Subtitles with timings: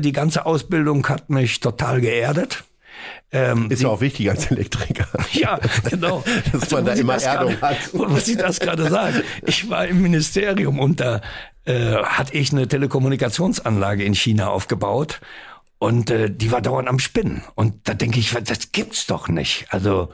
[0.00, 2.64] Die ganze Ausbildung hat mich total geerdet.
[3.32, 5.06] Ähm, ist ja auch wichtig als Elektriker.
[5.32, 6.24] Ja, genau.
[6.52, 7.90] Dass also, man da immer Erdung grade, hat.
[7.92, 9.22] Was ich das gerade sage.
[9.46, 11.20] Ich war im Ministerium und da
[11.64, 15.20] äh, hatte ich eine Telekommunikationsanlage in China aufgebaut
[15.78, 17.42] und äh, die war dauernd am Spinnen.
[17.54, 19.66] Und da denke ich, das gibt's doch nicht.
[19.70, 20.10] Also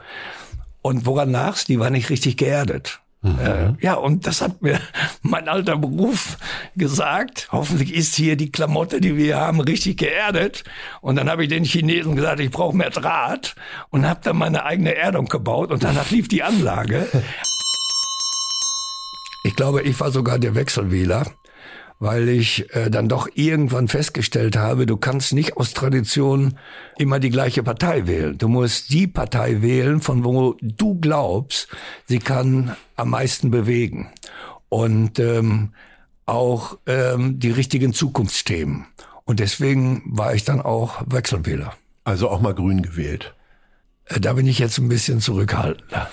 [0.81, 1.65] und woran lag's?
[1.65, 3.01] Die war nicht richtig geerdet.
[3.33, 3.39] Mhm.
[3.39, 4.79] Äh, ja, und das hat mir
[5.21, 6.37] mein alter Beruf
[6.75, 7.47] gesagt.
[7.51, 10.63] Hoffentlich ist hier die Klamotte, die wir haben, richtig geerdet.
[11.01, 13.55] Und dann habe ich den Chinesen gesagt, ich brauche mehr Draht
[13.89, 17.07] und habe dann meine eigene Erdung gebaut und danach lief die Anlage.
[19.43, 21.25] Ich glaube, ich war sogar der Wechselwähler
[21.99, 26.57] weil ich äh, dann doch irgendwann festgestellt habe, du kannst nicht aus Tradition
[26.97, 28.37] immer die gleiche Partei wählen.
[28.37, 31.67] Du musst die Partei wählen, von wo du glaubst,
[32.05, 34.09] sie kann am meisten bewegen.
[34.69, 35.73] Und ähm,
[36.25, 38.85] auch ähm, die richtigen Zukunftsthemen.
[39.23, 41.73] Und deswegen war ich dann auch Wechselwähler.
[42.03, 43.33] Also auch mal grün gewählt.
[44.05, 46.09] Äh, da bin ich jetzt ein bisschen zurückhaltender.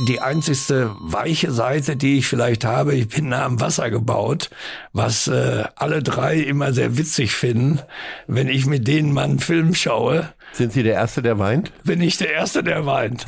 [0.00, 4.50] Die einzigste weiche Seite, die ich vielleicht habe, ich bin nah am Wasser gebaut,
[4.92, 7.78] was äh, alle drei immer sehr witzig finden,
[8.26, 10.32] wenn ich mit denen mal einen Film schaue.
[10.52, 11.70] Sind Sie der Erste, der weint?
[11.84, 13.24] Bin ich der Erste, der weint.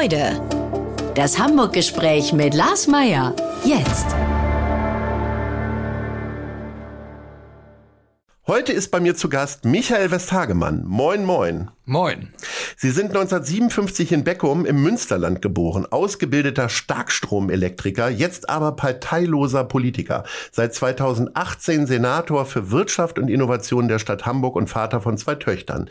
[0.00, 0.40] Leute.
[1.16, 3.34] Das Hamburg-Gespräch mit Lars Meier.
[3.64, 4.14] Jetzt.
[8.48, 10.82] Heute ist bei mir zu Gast Michael Westhagemann.
[10.86, 11.70] Moin, moin.
[11.84, 12.32] Moin.
[12.78, 20.24] Sie sind 1957 in Beckum im Münsterland geboren, ausgebildeter Starkstromelektriker, jetzt aber parteiloser Politiker.
[20.50, 25.90] Seit 2018 Senator für Wirtschaft und Innovation der Stadt Hamburg und Vater von zwei Töchtern.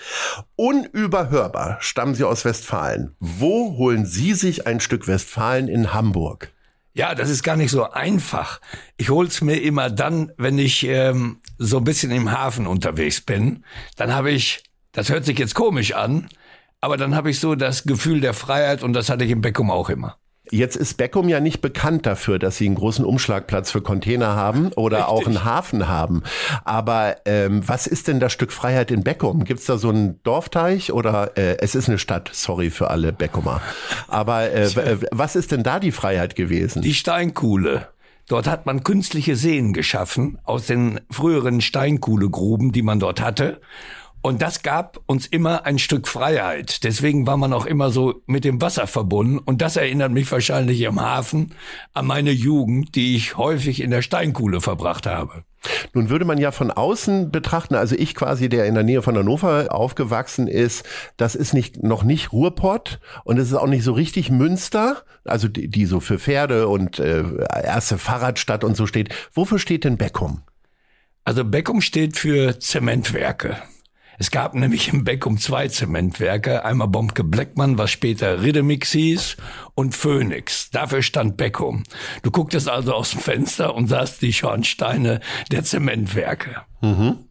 [0.56, 3.16] Unüberhörbar stammen Sie aus Westfalen.
[3.20, 6.52] Wo holen Sie sich ein Stück Westfalen in Hamburg?
[6.98, 8.60] Ja, das ist gar nicht so einfach.
[8.98, 13.64] Ich hol's mir immer dann, wenn ich ähm, so ein bisschen im Hafen unterwegs bin.
[13.98, 14.64] Dann habe ich,
[14.94, 16.28] das hört sich jetzt komisch an,
[16.82, 19.70] aber dann habe ich so das Gefühl der Freiheit und das hatte ich im Beckum
[19.70, 20.18] auch immer.
[20.52, 24.72] Jetzt ist Beckum ja nicht bekannt dafür, dass sie einen großen Umschlagplatz für Container haben
[24.74, 25.14] oder Richtig.
[25.14, 26.24] auch einen Hafen haben.
[26.64, 29.44] Aber ähm, was ist denn das Stück Freiheit in Beckum?
[29.44, 32.30] Gibt es da so einen Dorfteich oder äh, es ist eine Stadt?
[32.34, 33.62] Sorry für alle Beckumer.
[34.08, 36.82] Aber äh, was ist denn da die Freiheit gewesen?
[36.82, 37.88] Die Steinkuhle.
[38.28, 43.62] Dort hat man künstliche Seen geschaffen aus den früheren Steinkuhlegruben, die man dort hatte.
[44.28, 46.84] Und das gab uns immer ein Stück Freiheit.
[46.84, 49.38] Deswegen war man auch immer so mit dem Wasser verbunden.
[49.38, 51.54] Und das erinnert mich wahrscheinlich im Hafen
[51.94, 55.46] an meine Jugend, die ich häufig in der Steinkuhle verbracht habe.
[55.94, 59.18] Nun würde man ja von außen betrachten, also ich quasi, der in der Nähe von
[59.18, 60.86] Hannover aufgewachsen ist,
[61.16, 65.48] das ist nicht, noch nicht Ruhrpott und es ist auch nicht so richtig Münster, also
[65.48, 67.24] die, die so für Pferde und äh,
[67.64, 69.08] erste Fahrradstadt und so steht.
[69.34, 70.42] Wofür steht denn Beckum?
[71.24, 73.56] Also Beckum steht für Zementwerke.
[74.18, 79.38] Es gab nämlich im Beckum zwei Zementwerke, einmal Bomke Bleckmann, was später Ridemix hieß,
[79.76, 80.72] und Phoenix.
[80.72, 81.84] Dafür stand Beckum.
[82.24, 85.20] Du gucktest also aus dem Fenster und sahst die Schornsteine
[85.52, 86.64] der Zementwerke.
[86.82, 87.27] Mhm.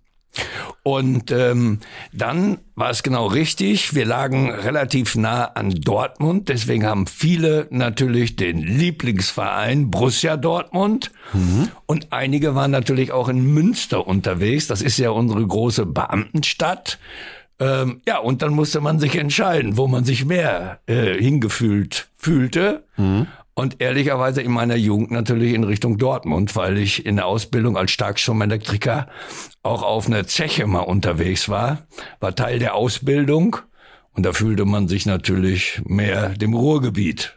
[0.82, 1.80] Und ähm,
[2.12, 3.94] dann war es genau richtig.
[3.94, 6.48] Wir lagen relativ nah an Dortmund.
[6.48, 11.10] Deswegen haben viele natürlich den Lieblingsverein Borussia Dortmund.
[11.32, 11.70] Mhm.
[11.86, 14.66] Und einige waren natürlich auch in Münster unterwegs.
[14.66, 16.98] Das ist ja unsere große Beamtenstadt.
[17.58, 22.84] Ähm, ja, und dann musste man sich entscheiden, wo man sich mehr äh, hingefühlt fühlte.
[22.96, 23.28] Mhm.
[23.58, 27.90] Und ehrlicherweise in meiner Jugend natürlich in Richtung Dortmund, weil ich in der Ausbildung als
[27.90, 29.08] Starkstromelektriker
[29.62, 31.86] auch auf einer Zeche mal unterwegs war,
[32.20, 33.56] war Teil der Ausbildung.
[34.12, 37.35] Und da fühlte man sich natürlich mehr dem Ruhrgebiet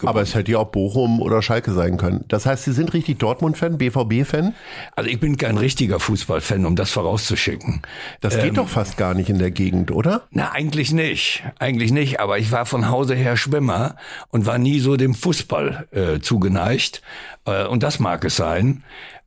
[0.00, 2.24] aber es hätte ja auch Bochum oder Schalke sein können.
[2.28, 4.54] Das heißt, Sie sind richtig Dortmund-Fan, BVB-Fan?
[4.96, 7.82] Also ich bin kein richtiger Fußballfan, um das vorauszuschicken.
[8.20, 10.22] Das geht ähm, doch fast gar nicht in der Gegend, oder?
[10.30, 11.44] Na, eigentlich nicht.
[11.58, 12.20] Eigentlich nicht.
[12.20, 13.96] Aber ich war von Hause her Schwimmer
[14.30, 17.02] und war nie so dem Fußball äh, zugeneigt.
[17.44, 18.82] Äh, und das mag es sein.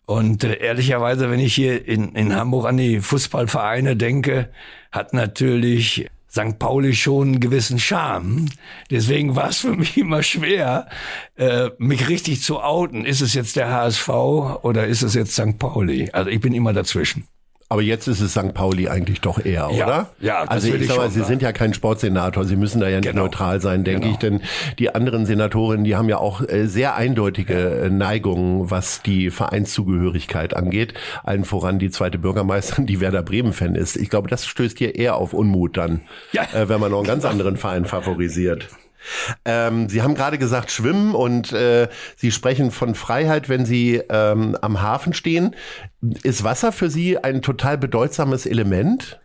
[0.06, 4.50] Und äh, ehrlicherweise, wenn ich hier in, in Hamburg an die Fußballvereine denke,
[4.92, 6.60] hat natürlich St.
[6.60, 8.48] Pauli schon einen gewissen Charme.
[8.92, 10.90] Deswegen war es für mich immer schwer,
[11.36, 13.06] äh, mich richtig zu outen.
[13.06, 15.58] Ist es jetzt der HSV oder ist es jetzt St.
[15.58, 16.10] Pauli?
[16.12, 17.26] Also ich bin immer dazwischen.
[17.68, 18.54] Aber jetzt ist es St.
[18.54, 20.10] Pauli eigentlich doch eher, Ja, oder?
[20.20, 21.28] ja, also ich ich sag mal, Sie sagen.
[21.30, 23.24] sind ja kein Sportsenator, Sie müssen da ja nicht Genau.
[23.24, 24.14] neutral sein, denke Genau.
[24.14, 24.42] ich, denn
[24.78, 30.56] die anderen Senatorinnen, die haben ja auch äh, sehr eindeutige äh, Neigungen, was die Vereinszugehörigkeit
[30.56, 30.94] angeht.
[31.24, 33.96] Allen voran die zweite Bürgermeisterin, die Werder Bremen-Fan ist.
[33.98, 36.02] Ich glaube, das stößt hier eher auf Unmut dann,
[36.34, 36.44] Ja.
[36.54, 38.68] äh, wenn man noch einen ganz anderen Verein favorisiert.
[39.46, 44.58] Ähm, Sie haben gerade gesagt Schwimmen und äh, Sie sprechen von Freiheit, wenn Sie ähm,
[44.62, 45.56] am Hafen stehen.
[46.24, 49.20] Ist Wasser für Sie ein total bedeutsames Element?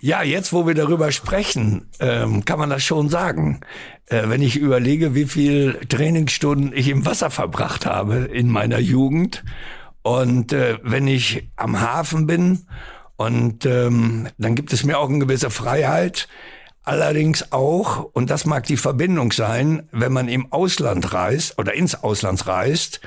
[0.00, 3.60] Ja, jetzt, wo wir darüber sprechen, ähm, kann man das schon sagen.
[4.06, 9.44] Äh, wenn ich überlege, wie viel Trainingsstunden ich im Wasser verbracht habe in meiner Jugend
[10.02, 12.66] und äh, wenn ich am Hafen bin
[13.14, 16.26] und ähm, dann gibt es mir auch eine gewisse Freiheit.
[16.84, 22.02] Allerdings auch, und das mag die Verbindung sein, wenn man im Ausland reist oder ins
[22.02, 23.00] Ausland reist,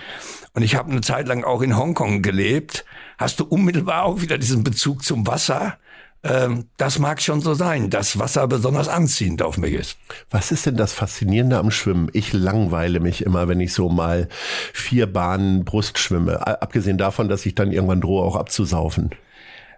[0.54, 2.86] und ich habe eine Zeit lang auch in Hongkong gelebt,
[3.18, 5.78] hast du unmittelbar auch wieder diesen Bezug zum Wasser.
[6.24, 9.98] Ähm, das mag schon so sein, dass Wasser besonders anziehend auf mich ist.
[10.32, 12.10] Was ist denn das Faszinierende am Schwimmen?
[12.14, 14.30] Ich langweile mich immer, wenn ich so mal
[14.72, 16.48] vier Bahnen Brust schwimme.
[16.62, 19.12] Abgesehen davon, dass ich dann irgendwann drohe, auch abzusaufen.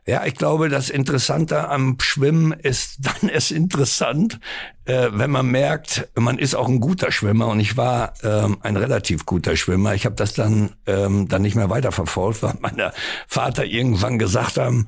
[0.10, 4.40] Ja, ich glaube, das Interessante am Schwimmen ist dann erst interessant,
[4.88, 8.78] äh, wenn man merkt, man ist auch ein guter Schwimmer und ich war ähm, ein
[8.78, 9.94] relativ guter Schwimmer.
[9.94, 12.94] Ich habe das dann ähm, dann nicht mehr weiterverfolgt, weil meine
[13.28, 14.88] Vater irgendwann gesagt haben,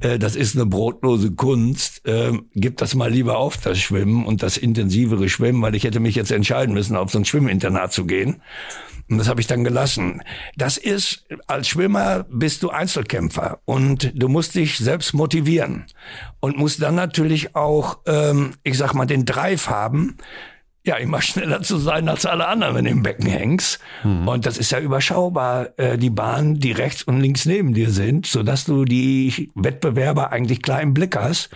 [0.00, 4.42] äh, das ist eine brotlose Kunst, äh, gib das mal lieber auf, das Schwimmen und
[4.42, 8.04] das intensivere Schwimmen, weil ich hätte mich jetzt entscheiden müssen, auf so ein Schwimminternat zu
[8.04, 8.42] gehen.
[9.10, 10.22] Und das habe ich dann gelassen.
[10.56, 15.86] Das ist, als Schwimmer bist du Einzelkämpfer und du musst dich selbst motivieren
[16.40, 20.16] und musst dann natürlich auch, ähm, ich sag mal, den Drive haben,
[20.84, 23.78] ja, immer schneller zu sein als alle anderen, wenn du im Becken hängst.
[24.26, 28.26] Und das ist ja überschaubar, äh, die Bahnen, die rechts und links neben dir sind,
[28.26, 31.50] sodass du die Wettbewerber eigentlich klar im Blick hast.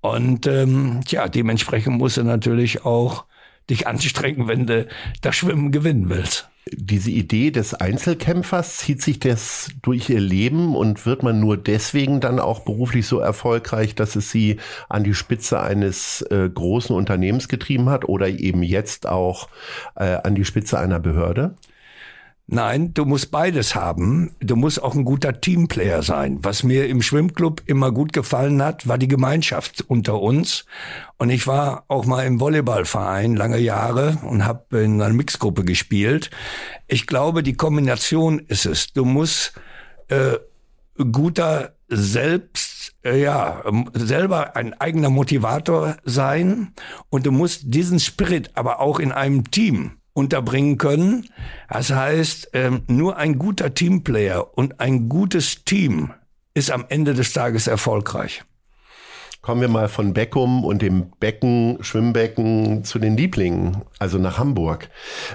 [0.00, 3.26] Und ähm, ja, dementsprechend musst du natürlich auch
[3.70, 4.86] dich anstrengen, wenn du
[5.22, 6.48] das Schwimmen gewinnen willst.
[6.72, 12.20] Diese Idee des Einzelkämpfers, zieht sich das durch ihr Leben und wird man nur deswegen
[12.20, 14.58] dann auch beruflich so erfolgreich, dass es sie
[14.88, 19.48] an die Spitze eines äh, großen Unternehmens getrieben hat oder eben jetzt auch
[19.96, 21.54] äh, an die Spitze einer Behörde?
[22.52, 24.34] Nein, du musst beides haben.
[24.40, 26.40] Du musst auch ein guter Teamplayer sein.
[26.42, 30.64] Was mir im Schwimmclub immer gut gefallen hat, war die Gemeinschaft unter uns.
[31.16, 36.32] Und ich war auch mal im Volleyballverein lange Jahre und habe in einer Mixgruppe gespielt.
[36.88, 38.92] Ich glaube, die Kombination ist es.
[38.92, 39.52] Du musst
[40.08, 40.36] äh,
[41.12, 43.62] guter selbst äh, ja
[43.94, 46.74] selber ein eigener Motivator sein
[47.10, 51.26] und du musst diesen Spirit aber auch in einem Team unterbringen können.
[51.68, 56.12] Das heißt, ähm, nur ein guter Teamplayer und ein gutes Team
[56.54, 58.44] ist am Ende des Tages erfolgreich.
[59.42, 64.90] Kommen wir mal von Beckum und dem Becken, Schwimmbecken zu den Lieblingen, also nach Hamburg.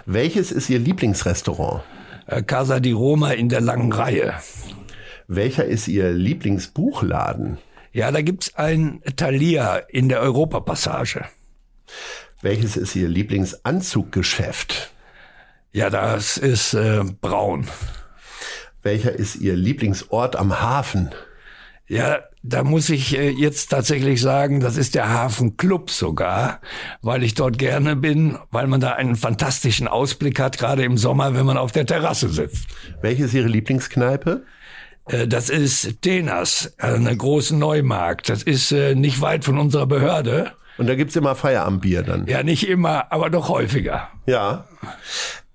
[0.06, 1.81] Welches ist Ihr Lieblingsrestaurant?
[2.28, 4.36] Äh, Casa di Roma in der langen Reihe.
[5.28, 7.58] Welcher ist Ihr Lieblingsbuchladen?
[7.94, 11.26] Ja, da gibt's ein Thalia in der Europapassage.
[12.45, 14.92] Welches ist Ihr Lieblingsanzuggeschäft?
[15.74, 17.68] Ja, das ist äh, braun.
[18.83, 21.09] Welcher ist Ihr Lieblingsort am Hafen?
[21.88, 26.62] Ja, da muss ich äh, jetzt tatsächlich sagen, das ist der Hafenclub sogar,
[27.01, 31.33] weil ich dort gerne bin, weil man da einen fantastischen Ausblick hat, gerade im Sommer,
[31.33, 32.68] wenn man auf der Terrasse sitzt.
[33.01, 34.44] Welche ist Ihre Lieblingskneipe?
[35.07, 38.30] Äh, Das ist Tenas, eine große Neumarkt.
[38.30, 40.52] Das ist äh, nicht weit von unserer Behörde.
[40.78, 42.28] Und da gibt's immer Feierabendbier dann.
[42.28, 44.10] Ja, nicht immer, aber doch häufiger.
[44.26, 44.66] Ja.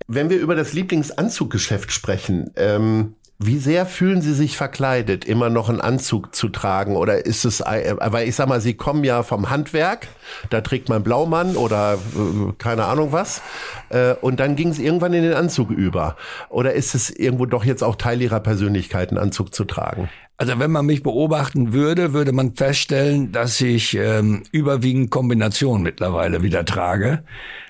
[0.07, 5.67] Wenn wir über das Lieblingsanzuggeschäft sprechen, ähm, wie sehr fühlen Sie sich verkleidet, immer noch
[5.67, 6.95] einen Anzug zu tragen?
[6.95, 10.07] Oder ist es, äh, weil ich sag mal, Sie kommen ja vom Handwerk,
[10.49, 13.41] da trägt man Blaumann oder äh, keine Ahnung was.
[13.89, 16.15] Äh, und dann ging es irgendwann in den Anzug über.
[16.49, 20.09] Oder ist es irgendwo doch jetzt auch Teil Ihrer Persönlichkeit, einen Anzug zu tragen?
[20.41, 26.41] Also wenn man mich beobachten würde, würde man feststellen, dass ich ähm, überwiegend Kombination mittlerweile
[26.41, 27.23] wieder trage,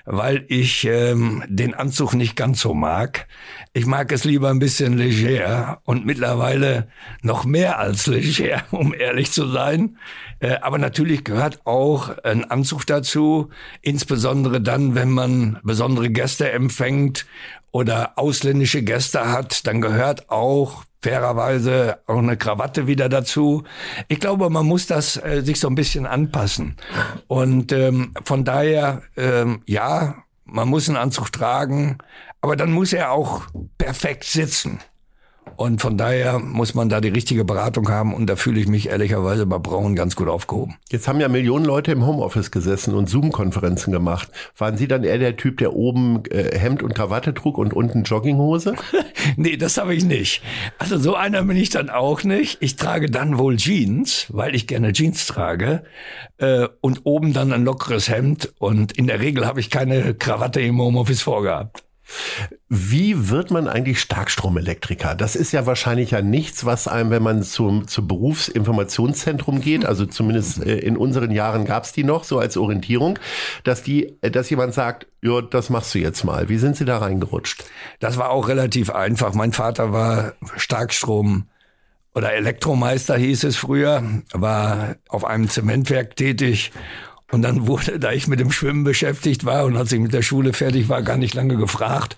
[0.06, 3.26] weil ich ähm, den Anzug nicht ganz so mag.
[3.74, 6.88] Ich mag es lieber ein bisschen leger und mittlerweile
[7.20, 9.98] noch mehr als leger, um ehrlich zu sein.
[10.40, 13.48] Äh, aber natürlich gehört auch ein Anzug dazu,
[13.80, 17.26] insbesondere dann, wenn man besondere Gäste empfängt
[17.72, 23.64] oder ausländische Gäste hat, dann gehört auch fairerweise auch eine Krawatte wieder dazu.
[24.08, 26.76] Ich glaube, man muss das äh, sich so ein bisschen anpassen.
[27.26, 31.98] Und ähm, von daher, ähm, ja, man muss einen Anzug tragen,
[32.40, 33.42] aber dann muss er auch
[33.78, 34.78] perfekt sitzen.
[35.56, 38.88] Und von daher muss man da die richtige Beratung haben und da fühle ich mich
[38.88, 40.76] ehrlicherweise bei Braun ganz gut aufgehoben.
[40.90, 44.28] Jetzt haben ja Millionen Leute im Homeoffice gesessen und Zoom-Konferenzen gemacht.
[44.56, 48.02] Waren Sie dann eher der Typ, der oben äh, Hemd und Krawatte trug und unten
[48.02, 48.74] Jogginghose?
[49.36, 50.42] nee, das habe ich nicht.
[50.78, 52.58] Also so einer bin ich dann auch nicht.
[52.60, 55.84] Ich trage dann wohl Jeans, weil ich gerne Jeans trage
[56.38, 60.60] äh, und oben dann ein lockeres Hemd und in der Regel habe ich keine Krawatte
[60.60, 61.84] im Homeoffice vorgehabt.
[62.68, 65.14] Wie wird man eigentlich Starkstromelektriker?
[65.14, 70.06] Das ist ja wahrscheinlich ja nichts, was einem, wenn man zum, zum Berufsinformationszentrum geht, also
[70.06, 73.18] zumindest äh, in unseren Jahren gab es die noch, so als Orientierung,
[73.64, 76.48] dass die, äh, dass jemand sagt, ja, das machst du jetzt mal.
[76.48, 77.64] Wie sind Sie da reingerutscht?
[78.00, 79.34] Das war auch relativ einfach.
[79.34, 81.44] Mein Vater war Starkstrom
[82.14, 86.72] oder Elektromeister hieß es früher, war auf einem Zementwerk tätig
[87.32, 90.22] und dann wurde, da ich mit dem Schwimmen beschäftigt war und als ich mit der
[90.22, 92.16] Schule fertig war, gar nicht lange gefragt,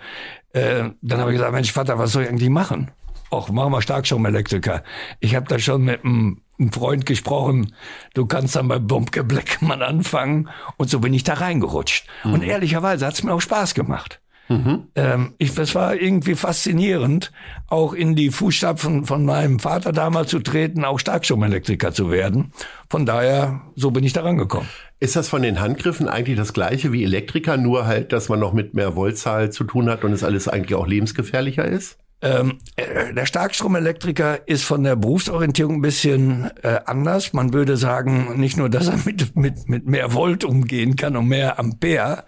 [0.53, 2.91] äh, dann habe ich gesagt, Mensch, Vater, was soll ich eigentlich machen?
[3.31, 4.83] Och, machen wir Starkstrommelektriker.
[5.21, 7.75] Ich habe da schon mit einem, einem Freund gesprochen,
[8.15, 10.49] du kannst dann bei Bombke Bleckmann anfangen.
[10.77, 12.07] Und so bin ich da reingerutscht.
[12.25, 12.33] Mhm.
[12.33, 14.21] Und ehrlicherweise hat es mir auch Spaß gemacht.
[14.49, 14.89] Mhm.
[14.95, 17.33] Ähm, ich, das war irgendwie faszinierend,
[17.69, 22.53] auch in die Fußstapfen von meinem Vater damals zu treten, auch Starkstromelektriker zu werden.
[22.91, 24.69] Von daher, so bin ich da rangekommen.
[25.05, 28.55] Ist das von den Handgriffen eigentlich das gleiche wie Elektriker, nur halt, dass man noch
[28.55, 31.99] mit mehr Voltzahl zu tun hat und es alles eigentlich auch lebensgefährlicher ist?
[32.25, 37.35] Ähm, äh, der Starkstromelektriker ist von der Berufsorientierung ein bisschen äh, anders.
[37.35, 41.29] Man würde sagen, nicht nur, dass er mit, mit, mit mehr Volt umgehen kann und
[41.29, 42.25] mehr Ampere.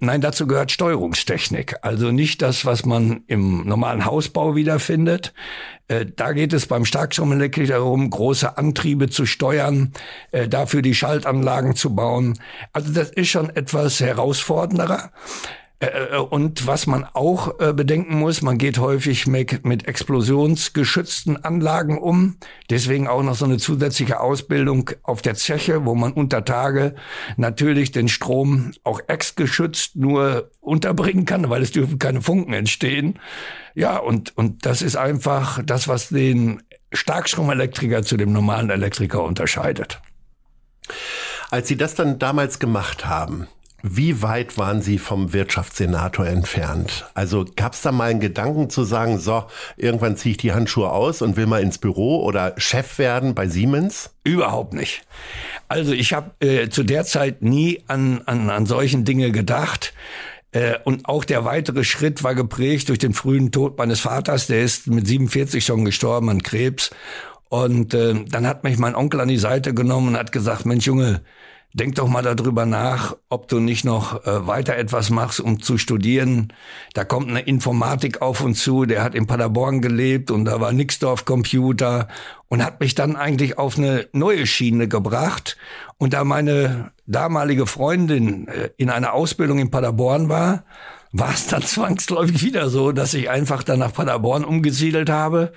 [0.00, 1.76] Nein, dazu gehört Steuerungstechnik.
[1.82, 5.34] Also nicht das, was man im normalen Hausbau wiederfindet.
[5.88, 9.92] Äh, da geht es beim Starkstromelektriker darum, große Antriebe zu steuern,
[10.32, 12.38] äh, dafür die Schaltanlagen zu bauen.
[12.72, 15.12] Also das ist schon etwas herausfordernder.
[15.84, 21.44] Äh, äh, und was man auch äh, bedenken muss, man geht häufig mit, mit explosionsgeschützten
[21.44, 22.36] Anlagen um.
[22.70, 26.94] Deswegen auch noch so eine zusätzliche Ausbildung auf der Zeche, wo man unter Tage
[27.36, 33.18] natürlich den Strom auch exgeschützt nur unterbringen kann, weil es dürfen keine Funken entstehen.
[33.74, 36.62] Ja, und, und das ist einfach das, was den
[36.92, 40.00] Starkstromelektriker zu dem normalen Elektriker unterscheidet.
[41.50, 43.48] Als Sie das dann damals gemacht haben,
[43.86, 47.04] wie weit waren Sie vom Wirtschaftssenator entfernt?
[47.12, 49.44] Also gab es da mal einen Gedanken zu sagen, so,
[49.76, 53.46] irgendwann ziehe ich die Handschuhe aus und will mal ins Büro oder Chef werden bei
[53.46, 54.14] Siemens?
[54.24, 55.02] Überhaupt nicht.
[55.68, 59.92] Also ich habe äh, zu der Zeit nie an, an, an solchen Dinge gedacht.
[60.52, 64.46] Äh, und auch der weitere Schritt war geprägt durch den frühen Tod meines Vaters.
[64.46, 66.90] Der ist mit 47 schon gestorben an Krebs.
[67.50, 70.86] Und äh, dann hat mich mein Onkel an die Seite genommen und hat gesagt, Mensch
[70.86, 71.20] Junge,
[71.76, 75.76] Denk doch mal darüber nach, ob du nicht noch äh, weiter etwas machst, um zu
[75.76, 76.52] studieren.
[76.92, 80.72] Da kommt eine Informatik auf uns zu, der hat in Paderborn gelebt und da war
[80.72, 82.06] Nixdorf Computer
[82.46, 85.56] und hat mich dann eigentlich auf eine neue Schiene gebracht.
[85.98, 90.64] Und da meine damalige Freundin äh, in einer Ausbildung in Paderborn war,
[91.10, 95.52] war es dann zwangsläufig wieder so, dass ich einfach dann nach Paderborn umgesiedelt habe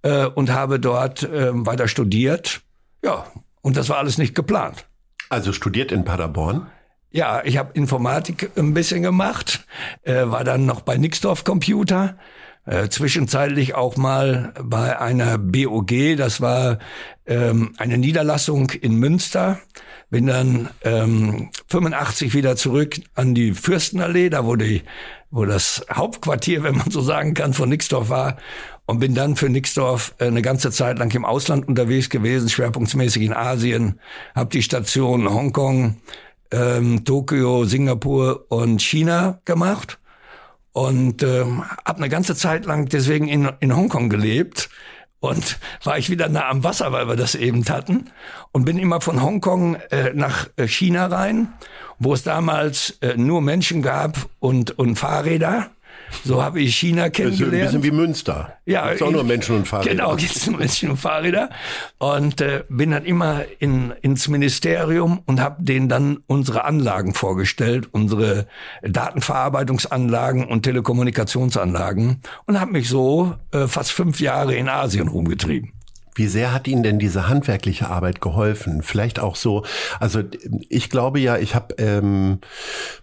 [0.00, 2.62] äh, und habe dort äh, weiter studiert.
[3.04, 3.26] Ja,
[3.60, 4.86] und das war alles nicht geplant.
[5.30, 6.66] Also studiert in Paderborn?
[7.12, 9.64] Ja, ich habe Informatik ein bisschen gemacht,
[10.02, 12.18] äh, war dann noch bei Nixdorf Computer,
[12.66, 16.78] äh, zwischenzeitlich auch mal bei einer BOG, das war
[17.26, 19.60] ähm, eine Niederlassung in Münster,
[20.10, 24.82] bin dann ähm, 85 wieder zurück an die Fürstenallee, da wo, die,
[25.30, 28.36] wo das Hauptquartier, wenn man so sagen kann, von Nixdorf war
[28.90, 33.22] und bin dann für Nixdorf äh, eine ganze Zeit lang im Ausland unterwegs gewesen, schwerpunktmäßig
[33.22, 34.00] in Asien,
[34.34, 35.98] habe die Stationen Hongkong,
[36.50, 40.00] ähm, Tokio, Singapur und China gemacht.
[40.72, 44.70] Und ähm, habe eine ganze Zeit lang deswegen in, in Hongkong gelebt.
[45.20, 48.10] Und war ich wieder nah am Wasser, weil wir das eben hatten.
[48.50, 51.52] Und bin immer von Hongkong äh, nach äh, China rein,
[52.00, 55.70] wo es damals äh, nur Menschen gab und, und Fahrräder
[56.24, 57.54] so habe ich China kennengelernt.
[57.54, 58.54] Ein bisschen wie Münster.
[58.66, 59.90] Ja, gibt's auch nur Menschen und Fahrräder.
[59.90, 61.50] Genau, gibt's nur Menschen und Fahrräder.
[61.98, 67.88] Und äh, bin dann immer in, ins Ministerium und habe denen dann unsere Anlagen vorgestellt,
[67.92, 68.46] unsere
[68.82, 75.72] Datenverarbeitungsanlagen und Telekommunikationsanlagen und habe mich so äh, fast fünf Jahre in Asien rumgetrieben.
[76.14, 78.82] Wie sehr hat Ihnen denn diese handwerkliche Arbeit geholfen?
[78.82, 79.64] Vielleicht auch so,
[79.98, 80.22] also
[80.68, 82.40] ich glaube ja, ich habe, ähm,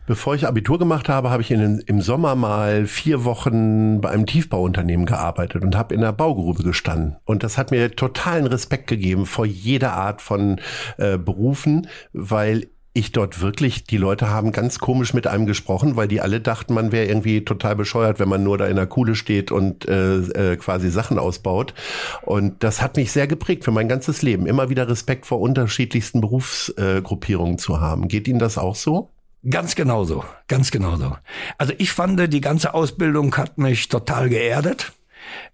[0.05, 4.25] bevor ich Abitur gemacht habe, habe ich in, im Sommer mal vier Wochen bei einem
[4.25, 7.17] Tiefbauunternehmen gearbeitet und habe in der Baugrube gestanden.
[7.25, 10.59] Und das hat mir totalen Respekt gegeben vor jeder Art von
[10.97, 16.07] äh, Berufen, weil ich dort wirklich, die Leute haben ganz komisch mit einem gesprochen, weil
[16.07, 19.13] die alle dachten, man wäre irgendwie total bescheuert, wenn man nur da in der Kuhle
[19.13, 21.75] steht und äh, äh, quasi Sachen ausbaut.
[22.23, 24.47] Und das hat mich sehr geprägt für mein ganzes Leben.
[24.47, 28.07] Immer wieder Respekt vor unterschiedlichsten Berufsgruppierungen äh, zu haben.
[28.07, 29.11] Geht Ihnen das auch so?
[29.47, 31.15] Ganz genauso, ganz genauso.
[31.59, 34.91] Also ich fand, die ganze Ausbildung hat mich total geerdet.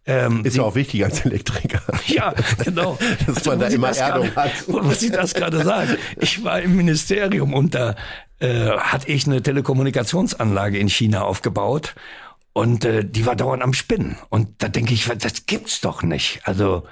[0.06, 1.82] Ähm, ist ja auch wichtig als Elektriker.
[2.08, 2.98] Ja, genau.
[3.26, 4.66] Dass also, man da immer Erdung grade, hat.
[4.68, 5.98] Was ich das gerade sage.
[6.20, 7.96] Ich war im Ministerium und da
[8.40, 11.96] äh, hatte ich eine Telekommunikationsanlage in China aufgebaut
[12.52, 14.18] und äh, die war dauernd am Spinnen.
[14.30, 16.42] Und da denke ich, das gibt's doch nicht.
[16.44, 16.84] Also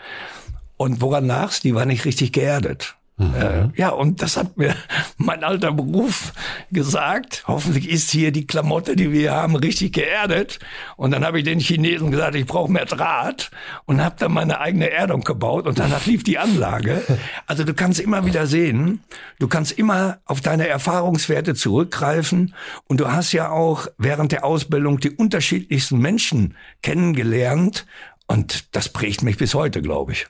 [0.77, 1.59] und woran lag's?
[1.59, 2.95] Die war nicht richtig geerdet.
[3.21, 3.73] Mhm.
[3.75, 4.75] Ja, und das hat mir
[5.17, 6.33] mein alter Beruf
[6.71, 7.43] gesagt.
[7.47, 10.59] Hoffentlich ist hier die Klamotte, die wir haben, richtig geerdet.
[10.97, 13.51] Und dann habe ich den Chinesen gesagt, ich brauche mehr Draht
[13.85, 17.01] und habe dann meine eigene Erdung gebaut und danach lief die Anlage.
[17.45, 19.01] Also du kannst immer wieder sehen,
[19.39, 22.55] du kannst immer auf deine Erfahrungswerte zurückgreifen
[22.87, 27.85] und du hast ja auch während der Ausbildung die unterschiedlichsten Menschen kennengelernt
[28.27, 30.27] und das prägt mich bis heute, glaube ich.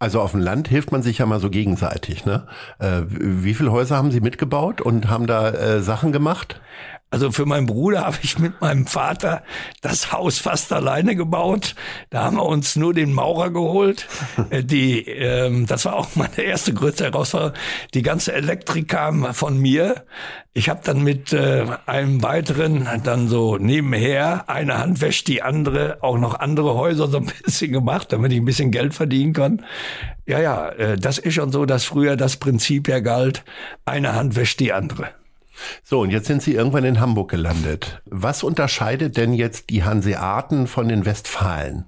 [0.00, 2.24] Also auf dem Land hilft man sich ja mal so gegenseitig.
[2.24, 2.46] Ne?
[2.78, 6.60] Äh, wie viele Häuser haben Sie mitgebaut und haben da äh, Sachen gemacht?
[7.10, 9.42] Also für meinen Bruder habe ich mit meinem Vater
[9.80, 11.74] das Haus fast alleine gebaut.
[12.10, 14.06] Da haben wir uns nur den Maurer geholt.
[14.50, 17.54] Äh, die, ähm, das war auch meine erste größte Herausforderung.
[17.92, 20.04] Die ganze Elektrik kam von mir.
[20.54, 25.98] Ich habe dann mit äh, einem weiteren dann so nebenher eine Hand wäscht die andere,
[26.02, 29.64] auch noch andere Häuser so ein bisschen gemacht, damit ich ein bisschen Geld verdienen kann.
[30.24, 33.44] Ja, ja, äh, das ist schon so, dass früher das Prinzip ja galt,
[33.84, 35.10] eine Hand wäscht die andere.
[35.84, 38.00] So, und jetzt sind Sie irgendwann in Hamburg gelandet.
[38.04, 41.84] Was unterscheidet denn jetzt die Hanseaten von den Westfalen?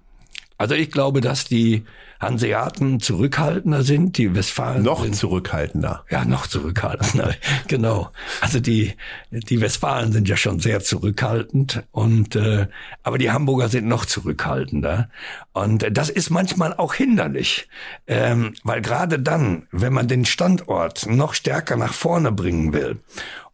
[0.60, 1.84] Also ich glaube, dass die
[2.20, 6.04] Hanseaten zurückhaltender sind, die Westfalen noch sind, zurückhaltender.
[6.10, 7.34] Ja, noch zurückhaltender.
[7.66, 8.10] genau.
[8.42, 8.92] Also die
[9.30, 12.66] die Westfalen sind ja schon sehr zurückhaltend und äh,
[13.02, 15.08] aber die Hamburger sind noch zurückhaltender
[15.54, 17.66] und das ist manchmal auch hinderlich,
[18.06, 23.00] ähm, weil gerade dann, wenn man den Standort noch stärker nach vorne bringen will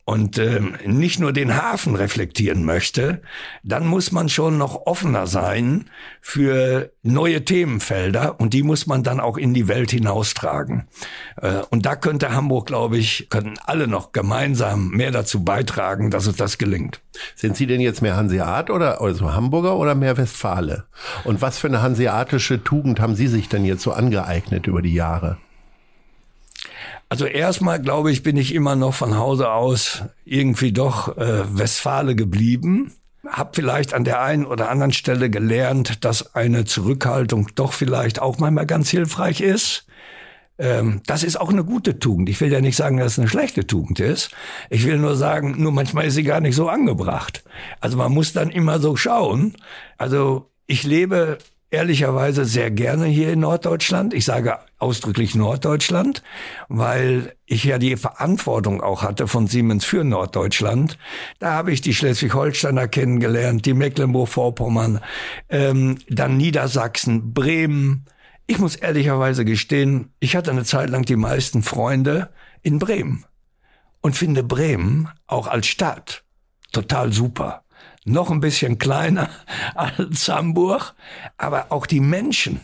[0.07, 3.23] und äh, nicht nur den Hafen reflektieren möchte,
[3.65, 5.87] dann muss man schon noch offener sein
[6.21, 10.87] für neue Themenfelder und die muss man dann auch in die Welt hinaustragen.
[11.43, 16.26] Äh, und da könnte Hamburg, glaube ich, können alle noch gemeinsam mehr dazu beitragen, dass
[16.26, 17.00] es das gelingt.
[17.35, 20.85] Sind Sie denn jetzt mehr Hanseat oder also Hamburger oder mehr Westfale?
[21.25, 24.95] Und was für eine hanseatische Tugend haben Sie sich denn jetzt so angeeignet über die
[24.95, 25.39] Jahre?
[27.08, 32.16] Also erstmal glaube ich, bin ich immer noch von Hause aus irgendwie doch äh, Westfale
[32.16, 32.92] geblieben.
[33.25, 38.38] Hab vielleicht an der einen oder anderen Stelle gelernt, dass eine Zurückhaltung doch vielleicht auch
[38.38, 39.86] manchmal ganz hilfreich ist.
[40.58, 42.28] Ähm, das ist auch eine gute Tugend.
[42.28, 44.30] Ich will ja nicht sagen, dass es eine schlechte Tugend ist.
[44.71, 47.45] Ich will nur sagen, nur manchmal ist sie gar nicht so angebracht.
[47.80, 49.54] Also man muss dann immer so schauen.
[49.99, 51.38] Also ich lebe
[51.71, 54.15] ehrlicherweise sehr gerne hier in Norddeutschland.
[54.15, 56.23] Ich sage ausdrücklich Norddeutschland,
[56.69, 60.99] weil ich ja die Verantwortung auch hatte von Siemens für Norddeutschland.
[61.39, 65.00] Da habe ich die Schleswig-Holsteiner kennengelernt, die Mecklenburg-Vorpommern,
[65.49, 68.05] ähm, dann Niedersachsen, Bremen.
[68.47, 72.31] Ich muss ehrlicherweise gestehen, ich hatte eine Zeit lang die meisten Freunde
[72.63, 73.25] in Bremen
[74.02, 76.23] und finde Bremen auch als Stadt
[76.73, 77.66] total super
[78.06, 79.28] noch ein bisschen kleiner
[79.75, 80.95] als Hamburg,
[81.36, 82.60] aber auch die Menschen.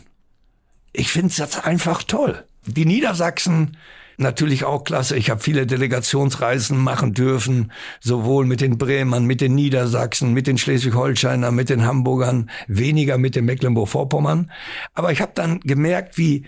[0.93, 2.43] Ich finde das einfach toll.
[2.65, 3.77] Die Niedersachsen
[4.17, 5.17] natürlich auch klasse.
[5.17, 10.57] Ich habe viele Delegationsreisen machen dürfen, sowohl mit den Bremern, mit den Niedersachsen, mit den
[10.57, 14.51] Schleswig-Holsteinern, mit den Hamburgern, weniger mit den Mecklenburg-Vorpommern.
[14.93, 16.45] Aber ich habe dann gemerkt, wie,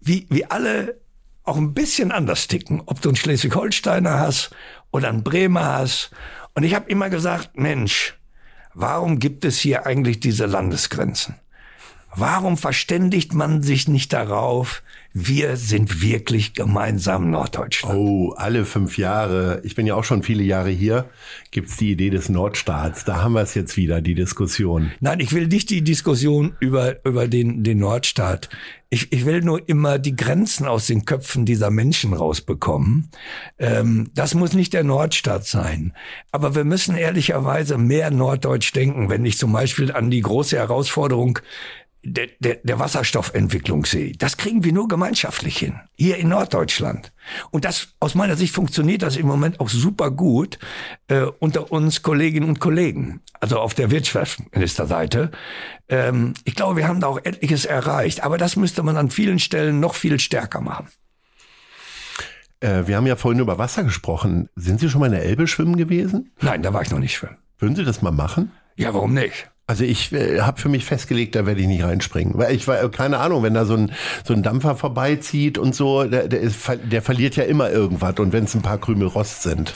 [0.00, 0.96] wie, wie alle
[1.42, 2.82] auch ein bisschen anders ticken.
[2.86, 4.50] Ob du einen Schleswig-Holsteiner hast
[4.92, 6.10] oder einen Bremer hast
[6.54, 8.18] und ich habe immer gesagt, Mensch,
[8.74, 11.36] warum gibt es hier eigentlich diese Landesgrenzen?
[12.16, 14.82] Warum verständigt man sich nicht darauf,
[15.16, 17.96] wir sind wirklich gemeinsam Norddeutschland?
[17.96, 21.08] Oh, alle fünf Jahre, ich bin ja auch schon viele Jahre hier,
[21.52, 23.04] gibt's die Idee des Nordstaats.
[23.04, 24.90] Da haben wir es jetzt wieder, die Diskussion.
[24.98, 28.48] Nein, ich will nicht die Diskussion über, über den, den Nordstaat.
[28.90, 33.10] Ich, ich will nur immer die Grenzen aus den Köpfen dieser Menschen rausbekommen.
[33.58, 35.92] Ähm, das muss nicht der Nordstaat sein.
[36.32, 41.40] Aber wir müssen ehrlicherweise mehr norddeutsch denken, wenn ich zum Beispiel an die große Herausforderung
[42.04, 44.12] der, der, der Wasserstoffentwicklung sehe.
[44.12, 47.12] Das kriegen wir nur gemeinschaftlich hin, hier in Norddeutschland.
[47.50, 50.58] Und das aus meiner Sicht funktioniert das im Moment auch super gut
[51.08, 55.30] äh, unter uns Kolleginnen und Kollegen, also auf der Wirtschaftsministerseite.
[55.88, 59.38] Ähm, ich glaube, wir haben da auch etliches erreicht, aber das müsste man an vielen
[59.38, 60.88] Stellen noch viel stärker machen.
[62.60, 64.48] Äh, wir haben ja vorhin über Wasser gesprochen.
[64.56, 66.32] Sind Sie schon mal in der Elbe schwimmen gewesen?
[66.40, 67.38] Nein, da war ich noch nicht schwimmen.
[67.58, 68.52] Würden Sie das mal machen?
[68.76, 69.50] Ja, warum nicht?
[69.66, 72.36] Also ich äh, habe für mich festgelegt, da werde ich nicht reinspringen.
[72.36, 76.04] Weil ich war, keine Ahnung, wenn da so ein, so ein Dampfer vorbeizieht und so,
[76.04, 79.42] der, der, ist, der verliert ja immer irgendwas und wenn es ein paar Krümel Rost
[79.42, 79.74] sind.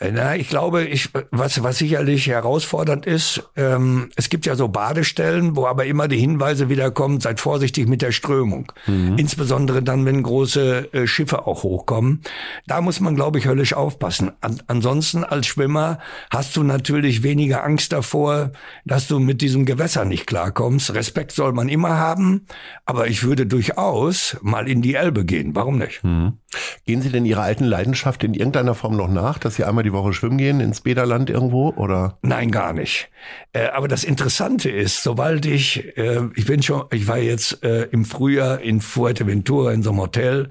[0.00, 4.68] Äh, na, ich glaube, ich, was, was sicherlich herausfordernd ist, ähm, es gibt ja so
[4.68, 8.72] Badestellen, wo aber immer die Hinweise wieder kommen, seid vorsichtig mit der Strömung.
[8.86, 9.16] Mhm.
[9.18, 12.22] Insbesondere dann, wenn große äh, Schiffe auch hochkommen.
[12.66, 14.32] Da muss man, glaube ich, höllisch aufpassen.
[14.40, 15.98] An, ansonsten als Schwimmer
[16.30, 18.52] hast du natürlich weniger Angst davor,
[18.84, 20.94] dass du mit diesem Gewässer nicht klarkommst.
[20.94, 22.46] Respekt soll man immer haben,
[22.84, 25.54] aber ich würde durchaus mal in die Elbe gehen.
[25.54, 26.02] Warum nicht?
[26.02, 26.38] Mhm.
[26.86, 29.92] Gehen Sie denn Ihrer alten Leidenschaft in irgendeiner Form noch nach, dass Sie einmal die
[29.92, 32.18] Woche schwimmen gehen ins Bäderland irgendwo oder?
[32.22, 33.10] Nein, gar nicht.
[33.52, 37.84] Äh, aber das Interessante ist, sobald ich, äh, ich bin schon, ich war jetzt äh,
[37.84, 40.50] im Frühjahr in Fuerteventura in so einem Hotel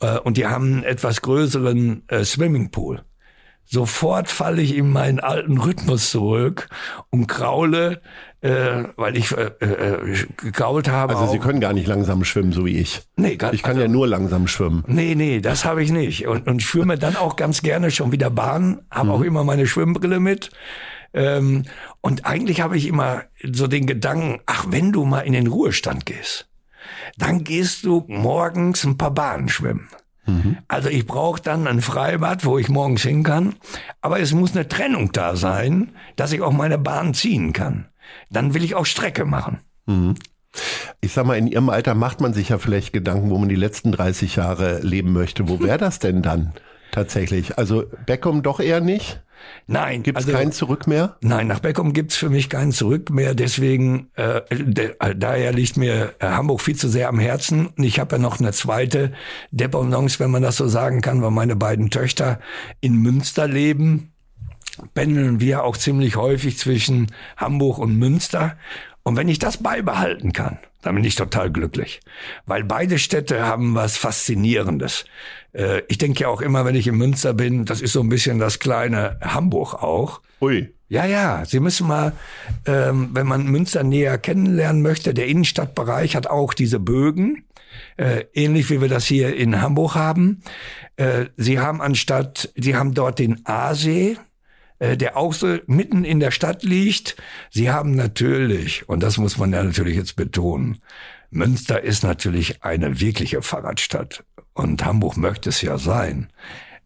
[0.00, 3.02] äh, und die haben einen etwas größeren äh, Swimmingpool.
[3.70, 6.70] Sofort falle ich in meinen alten Rhythmus zurück
[7.10, 8.00] und kraule,
[8.40, 11.14] äh, weil ich äh, äh, gekrault habe.
[11.14, 13.02] Also Sie können gar nicht langsam schwimmen, so wie ich.
[13.16, 14.84] Nee, gar, ich kann also, ja nur langsam schwimmen.
[14.86, 16.26] Nee, nee, das habe ich nicht.
[16.26, 19.14] Und, und schwimme dann auch ganz gerne schon wieder Bahn, habe mhm.
[19.14, 20.48] auch immer meine Schwimmbrille mit.
[21.12, 21.64] Ähm,
[22.00, 26.06] und eigentlich habe ich immer so den Gedanken, ach, wenn du mal in den Ruhestand
[26.06, 26.48] gehst,
[27.18, 29.88] dann gehst du morgens ein paar Bahnen schwimmen.
[30.28, 30.58] Mhm.
[30.68, 33.54] Also ich brauche dann ein Freibad, wo ich morgens hin kann.
[34.00, 37.86] Aber es muss eine Trennung da sein, dass ich auch meine Bahn ziehen kann.
[38.30, 39.58] Dann will ich auch Strecke machen.
[39.86, 40.14] Mhm.
[41.00, 43.54] Ich sag mal, in Ihrem Alter macht man sich ja vielleicht Gedanken, wo man die
[43.54, 45.48] letzten 30 Jahre leben möchte.
[45.48, 46.52] Wo wäre das denn dann
[46.92, 47.58] tatsächlich?
[47.58, 49.22] Also Beckham doch eher nicht?
[49.66, 50.02] Nein.
[50.02, 51.16] Gibt es also, kein Zurück mehr?
[51.20, 53.34] Nein, nach Beckum gibt's für mich kein Zurück mehr.
[53.34, 57.68] Deswegen, äh, de, daher liegt mir äh, Hamburg viel zu sehr am Herzen.
[57.68, 59.12] Und ich habe ja noch eine zweite
[59.50, 62.40] Dependance, wenn man das so sagen kann, weil meine beiden Töchter
[62.80, 64.12] in Münster leben.
[64.94, 68.56] Pendeln wir auch ziemlich häufig zwischen Hamburg und Münster.
[69.02, 72.00] Und wenn ich das beibehalten kann, dann bin ich total glücklich.
[72.46, 75.04] Weil beide Städte haben was Faszinierendes.
[75.52, 78.08] Äh, ich denke ja auch immer, wenn ich in Münster bin, das ist so ein
[78.08, 80.22] bisschen das kleine Hamburg auch.
[80.40, 80.72] Ui.
[80.88, 82.14] Ja, ja, Sie müssen mal,
[82.64, 87.44] ähm, wenn man Münster näher kennenlernen möchte, der Innenstadtbereich hat auch diese Bögen,
[87.98, 90.40] äh, ähnlich wie wir das hier in Hamburg haben.
[90.96, 94.16] Äh, Sie haben anstatt, Sie haben dort den Aasee,
[94.78, 97.16] äh, der auch so mitten in der Stadt liegt.
[97.50, 100.78] Sie haben natürlich, und das muss man ja natürlich jetzt betonen,
[101.30, 104.24] Münster ist natürlich eine wirkliche Fahrradstadt.
[104.54, 106.28] Und Hamburg möchte es ja sein.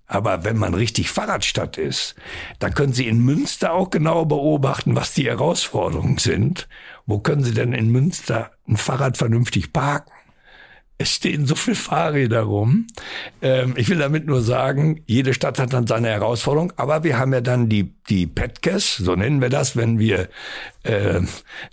[0.06, 2.16] Aber wenn man richtig Fahrradstadt ist,
[2.58, 6.68] dann können Sie in Münster auch genau beobachten, was die Herausforderungen sind.
[7.06, 10.12] Wo können Sie denn in Münster ein Fahrrad vernünftig parken?
[11.02, 12.86] Es stehen so viele Fahrräder rum.
[13.40, 17.32] Ähm, ich will damit nur sagen, jede Stadt hat dann seine Herausforderung, aber wir haben
[17.32, 20.28] ja dann die, die Petkes, so nennen wir das, wenn wir
[20.84, 21.20] äh,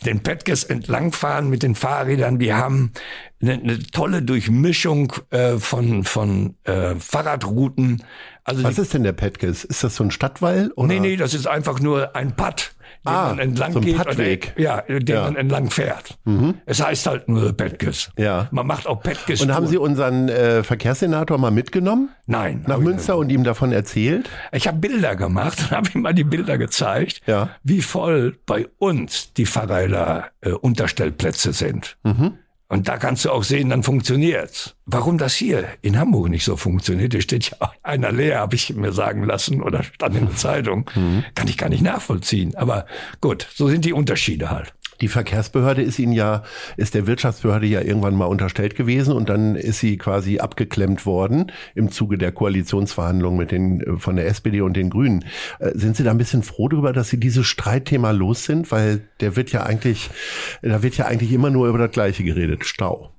[0.03, 2.39] den Petkes entlangfahren mit den Fahrrädern.
[2.39, 2.91] Die haben
[3.39, 8.03] eine, eine tolle Durchmischung äh, von, von äh, Fahrradrouten.
[8.49, 9.63] Also Was ist denn der Petkes?
[9.63, 10.71] Ist das so ein Stadtwall?
[10.75, 10.87] Oder?
[10.87, 12.71] Nee, nee, das ist einfach nur ein Pad
[13.05, 13.95] den ah, man entlang so geht.
[13.95, 14.53] Padweg.
[14.55, 15.23] Oder, ja, den ja.
[15.23, 16.17] man entlang fährt.
[16.25, 16.55] Mhm.
[16.65, 18.11] Es heißt halt nur Petkes.
[18.17, 18.49] Ja.
[18.51, 19.41] Man macht auch Petkes.
[19.41, 22.09] Und haben Sie unseren äh, Verkehrssenator mal mitgenommen?
[22.25, 22.65] Nein.
[22.67, 24.29] Nach Münster und ihm davon erzählt?
[24.51, 27.49] Ich habe Bilder gemacht und habe ihm mal die Bilder gezeigt, ja.
[27.63, 31.97] wie voll bei uns die Fahrräder äh, Unterstellplätze sind.
[32.03, 32.37] Mhm.
[32.71, 34.75] Und da kannst du auch sehen, dann funktioniert's.
[34.85, 38.75] Warum das hier in Hamburg nicht so funktioniert, da steht ja einer leer, habe ich
[38.75, 41.25] mir sagen lassen oder stand in der Zeitung, mhm.
[41.33, 42.55] kann ich gar nicht nachvollziehen.
[42.55, 42.85] Aber
[43.21, 44.71] gut, so sind die Unterschiede halt.
[45.01, 46.43] Die Verkehrsbehörde ist Ihnen ja,
[46.77, 51.51] ist der Wirtschaftsbehörde ja irgendwann mal unterstellt gewesen und dann ist sie quasi abgeklemmt worden
[51.75, 55.25] im Zuge der Koalitionsverhandlungen mit den, äh, von der SPD und den Grünen.
[55.59, 58.71] Äh, sind Sie da ein bisschen froh darüber, dass Sie dieses Streitthema los sind?
[58.71, 60.09] Weil der wird ja eigentlich,
[60.61, 62.65] da wird ja eigentlich immer nur über das Gleiche geredet.
[62.65, 63.11] Stau.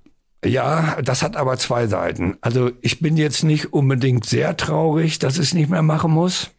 [0.45, 2.37] Ja, das hat aber zwei Seiten.
[2.41, 6.51] Also ich bin jetzt nicht unbedingt sehr traurig, dass es nicht mehr machen muss.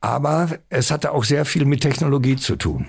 [0.00, 2.86] Aber es hatte auch sehr viel mit Technologie zu tun.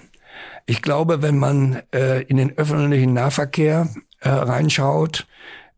[0.66, 5.28] Ich glaube, wenn man äh, in den öffentlichen Nahverkehr äh, reinschaut,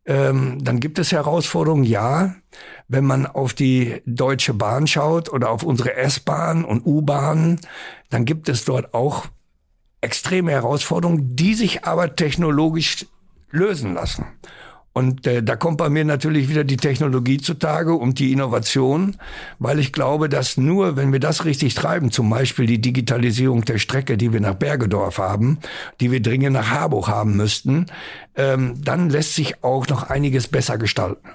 [0.06, 2.34] ähm, dann gibt es Herausforderungen, ja.
[2.88, 7.60] Wenn man auf die Deutsche Bahn schaut oder auf unsere S-Bahn und U-Bahn,
[8.08, 9.26] dann gibt es dort auch
[10.00, 13.06] extreme Herausforderungen, die sich aber technologisch
[13.50, 14.26] lösen lassen.
[14.98, 19.14] Und äh, da kommt bei mir natürlich wieder die Technologie zutage und die Innovation,
[19.60, 23.78] weil ich glaube, dass nur, wenn wir das richtig treiben, zum Beispiel die Digitalisierung der
[23.78, 25.58] Strecke, die wir nach Bergedorf haben,
[26.00, 27.86] die wir dringend nach Harburg haben müssten,
[28.34, 31.28] ähm, dann lässt sich auch noch einiges besser gestalten.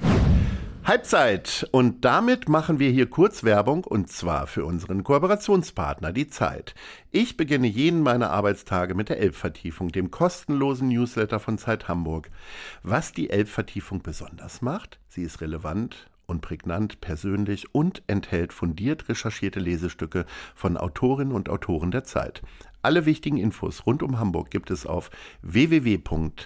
[0.86, 1.65] Halbzeit.
[1.72, 6.76] Und damit machen wir hier kurz Werbung und zwar für unseren Kooperationspartner, die Zeit.
[7.10, 12.30] Ich beginne jeden meiner Arbeitstage mit der Elbvertiefung, dem kostenlosen Newsletter von Zeit Hamburg.
[12.84, 19.62] Was die Elbvertiefung besonders macht, sie ist relevant und prägnant, persönlich und enthält fundiert recherchierte
[19.62, 22.41] Lesestücke von Autorinnen und Autoren der Zeit.
[22.84, 25.10] Alle wichtigen Infos rund um Hamburg gibt es auf
[25.41, 26.43] www.zeit.de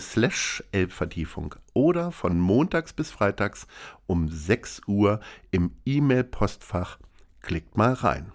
[0.00, 3.66] slash Elbvertiefung oder von montags bis freitags
[4.06, 6.98] um 6 Uhr im E-Mail-Postfach.
[7.42, 8.32] Klickt mal rein.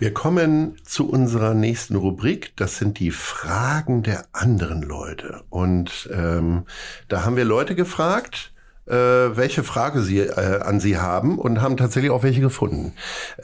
[0.00, 2.56] Wir kommen zu unserer nächsten Rubrik.
[2.56, 5.44] Das sind die Fragen der anderen Leute.
[5.50, 6.64] Und ähm,
[7.06, 8.52] da haben wir Leute gefragt,
[8.86, 12.94] äh, welche Frage sie äh, an sie haben und haben tatsächlich auch welche gefunden.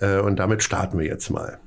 [0.00, 1.60] Äh, und damit starten wir jetzt mal.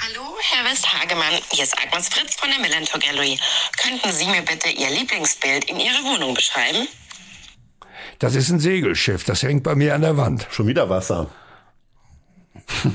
[0.00, 1.34] Hallo, Herr Westhagemann.
[1.50, 3.38] Hier ist Agnes Fritz von der Millantor Gallery.
[3.80, 6.88] Könnten Sie mir bitte Ihr Lieblingsbild in Ihrer Wohnung beschreiben?
[8.18, 10.46] Das ist ein Segelschiff, das hängt bei mir an der Wand.
[10.50, 11.30] Schon wieder Wasser.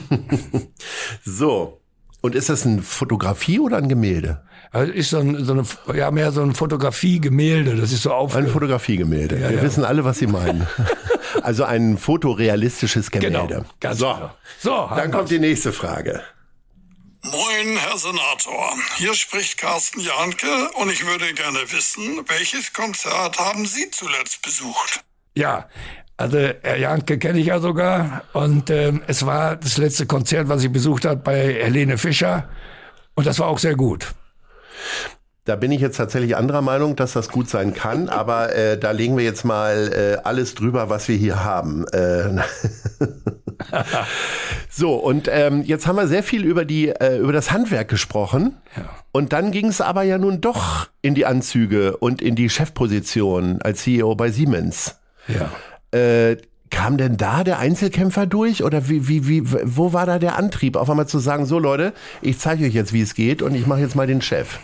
[1.25, 1.81] so.
[2.21, 4.43] Und ist das eine Fotografie oder ein Gemälde?
[4.71, 5.63] Also ist so, ein, so eine,
[5.97, 7.77] ja, mehr so ein Fotografie-Gemälde.
[7.77, 8.35] Das ist so auf.
[8.35, 9.39] Ein Fotografie-Gemälde.
[9.39, 9.63] Ja, Wir ja.
[9.63, 10.67] wissen alle, was Sie meinen.
[11.43, 13.47] also ein fotorealistisches Gemälde.
[13.47, 14.13] Genau, ganz so.
[14.13, 14.31] genau.
[14.59, 16.21] So, dann kommt die nächste Frage.
[17.31, 18.73] Moin, Herr Senator.
[18.97, 20.47] Hier spricht Carsten Jahnke
[20.81, 25.03] und ich würde gerne wissen, welches Konzert haben Sie zuletzt besucht?
[25.35, 25.69] Ja,
[26.17, 30.63] also Herr Jahnke kenne ich ja sogar und ähm, es war das letzte Konzert, was
[30.63, 32.49] ich besucht habe bei Helene Fischer
[33.13, 34.07] und das war auch sehr gut.
[35.45, 38.89] Da bin ich jetzt tatsächlich anderer Meinung, dass das gut sein kann, aber äh, da
[38.89, 41.85] legen wir jetzt mal äh, alles drüber, was wir hier haben.
[44.71, 48.55] So, und ähm, jetzt haben wir sehr viel über, die, äh, über das Handwerk gesprochen.
[48.77, 48.87] Ja.
[49.11, 53.61] Und dann ging es aber ja nun doch in die Anzüge und in die Chefposition
[53.61, 54.99] als CEO bei Siemens.
[55.27, 55.51] Ja.
[55.91, 56.37] Äh,
[56.69, 60.75] Kam denn da der Einzelkämpfer durch oder wie, wie, wie, wo war da der Antrieb,
[60.75, 63.65] auf einmal zu sagen, so Leute, ich zeige euch jetzt, wie es geht und ich
[63.65, 64.59] mache jetzt mal den Chef?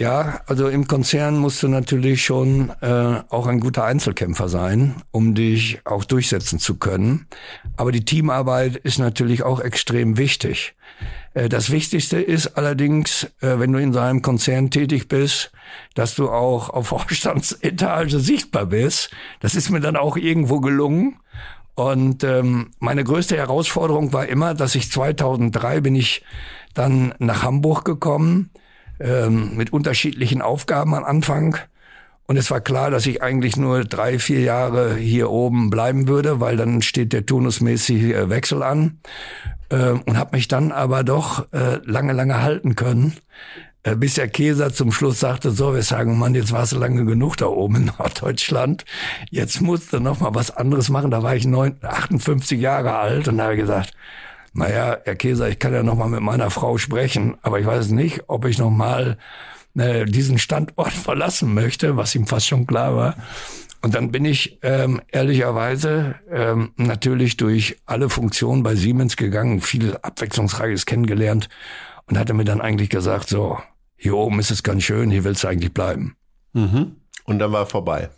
[0.00, 5.34] Ja, also im Konzern musst du natürlich schon äh, auch ein guter Einzelkämpfer sein, um
[5.34, 7.26] dich auch durchsetzen zu können.
[7.76, 10.76] Aber die Teamarbeit ist natürlich auch extrem wichtig.
[11.34, 15.50] Äh, das Wichtigste ist allerdings, äh, wenn du in so einem Konzern tätig bist,
[15.94, 19.10] dass du auch auf Vorstandsetage sichtbar bist.
[19.40, 21.18] Das ist mir dann auch irgendwo gelungen.
[21.74, 26.22] Und ähm, meine größte Herausforderung war immer, dass ich 2003 bin ich
[26.74, 28.50] dann nach Hamburg gekommen
[29.00, 31.56] ähm, mit unterschiedlichen Aufgaben am Anfang.
[32.26, 36.40] Und es war klar, dass ich eigentlich nur drei, vier Jahre hier oben bleiben würde,
[36.40, 38.98] weil dann steht der turnusmäßige Wechsel an.
[39.70, 43.14] Äh, und habe mich dann aber doch äh, lange, lange halten können,
[43.82, 47.04] äh, bis der Käser zum Schluss sagte, so, wir sagen, Mann, jetzt warst du lange
[47.04, 48.84] genug da oben in Norddeutschland,
[49.30, 51.10] jetzt musst du noch mal was anderes machen.
[51.10, 53.92] Da war ich neun, 58 Jahre alt und habe gesagt,
[54.58, 57.90] naja, Herr Käser, ich kann ja noch mal mit meiner Frau sprechen, aber ich weiß
[57.90, 59.16] nicht, ob ich noch mal
[59.76, 63.16] äh, diesen Standort verlassen möchte, was ihm fast schon klar war.
[63.80, 69.96] Und dann bin ich ähm, ehrlicherweise ähm, natürlich durch alle Funktionen bei Siemens gegangen, viel
[70.02, 71.48] Abwechslungsreiches kennengelernt
[72.06, 73.58] und hatte mir dann eigentlich gesagt, so,
[73.96, 76.16] hier oben ist es ganz schön, hier willst du eigentlich bleiben.
[76.52, 76.96] Mhm.
[77.24, 78.10] Und dann war vorbei.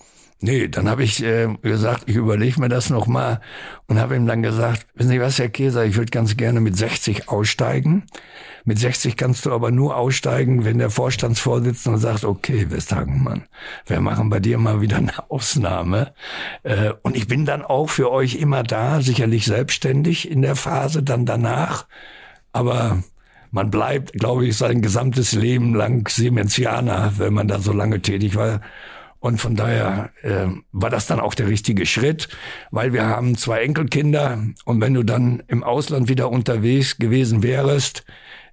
[0.42, 3.40] Nee, dann habe ich äh, gesagt, ich überlege mir das nochmal
[3.88, 6.79] und habe ihm dann gesagt, wissen Sie was, Herr Käser, ich würde ganz gerne mit
[6.79, 8.05] 60 aussteigen.
[8.64, 13.44] Mit 60 kannst du aber nur aussteigen, wenn der Vorstandsvorsitzende sagt, okay, Westhagenmann,
[13.85, 16.14] wir machen bei dir mal wieder eine Ausnahme.
[16.62, 21.03] Äh, und ich bin dann auch für euch immer da, sicherlich selbstständig in der Phase
[21.03, 21.87] dann danach.
[22.53, 23.03] Aber
[23.50, 28.37] man bleibt, glaube ich, sein gesamtes Leben lang Siemensianer, wenn man da so lange tätig
[28.37, 28.62] war.
[29.20, 32.28] Und von daher äh, war das dann auch der richtige Schritt,
[32.70, 38.04] weil wir haben zwei Enkelkinder und wenn du dann im Ausland wieder unterwegs gewesen wärst,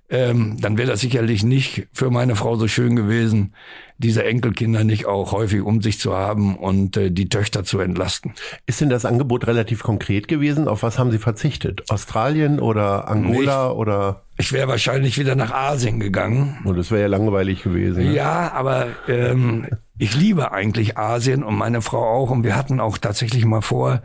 [0.10, 3.54] ähm, dann wäre das sicherlich nicht für meine Frau so schön gewesen,
[3.98, 8.34] diese Enkelkinder nicht auch häufig um sich zu haben und äh, die Töchter zu entlasten.
[8.66, 10.68] Ist denn das Angebot relativ konkret gewesen?
[10.68, 11.90] Auf was haben Sie verzichtet?
[11.90, 14.24] Australien oder Angola ich, oder?
[14.38, 16.60] Ich wäre wahrscheinlich wieder nach Asien gegangen.
[16.64, 18.06] Und das wäre ja langweilig gewesen.
[18.06, 18.14] Ne?
[18.14, 22.30] Ja, aber ähm, ich liebe eigentlich Asien und meine Frau auch.
[22.30, 24.02] Und wir hatten auch tatsächlich mal vor,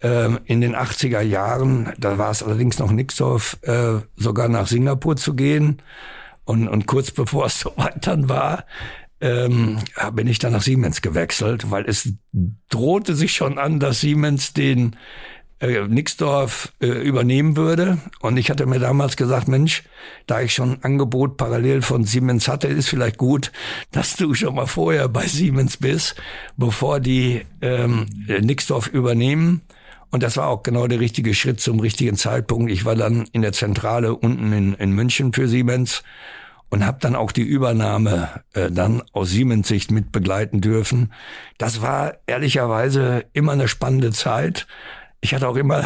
[0.00, 4.66] ähm, in den 80er Jahren, da war es allerdings noch nix so, äh, sogar nach
[4.66, 5.78] Singapur zu gehen.
[6.44, 8.64] Und, und kurz bevor es soweit dann war,
[9.20, 9.78] ähm,
[10.12, 12.12] bin ich dann nach Siemens gewechselt, weil es
[12.68, 14.96] drohte sich schon an, dass Siemens den
[15.62, 17.98] äh, Nixdorf äh, übernehmen würde.
[18.20, 19.84] Und ich hatte mir damals gesagt, Mensch,
[20.26, 23.52] da ich schon ein Angebot parallel von Siemens hatte, ist vielleicht gut,
[23.92, 26.16] dass du schon mal vorher bei Siemens bist,
[26.56, 29.62] bevor die ähm, Nixdorf übernehmen.
[30.10, 32.70] Und das war auch genau der richtige Schritt zum richtigen Zeitpunkt.
[32.70, 36.02] Ich war dann in der Zentrale unten in, in München für Siemens
[36.72, 41.12] und habe dann auch die Übernahme äh, dann aus Siemens Sicht mit begleiten dürfen.
[41.56, 44.66] Das war ehrlicherweise immer eine spannende Zeit.
[45.22, 45.84] Ich hatte auch immer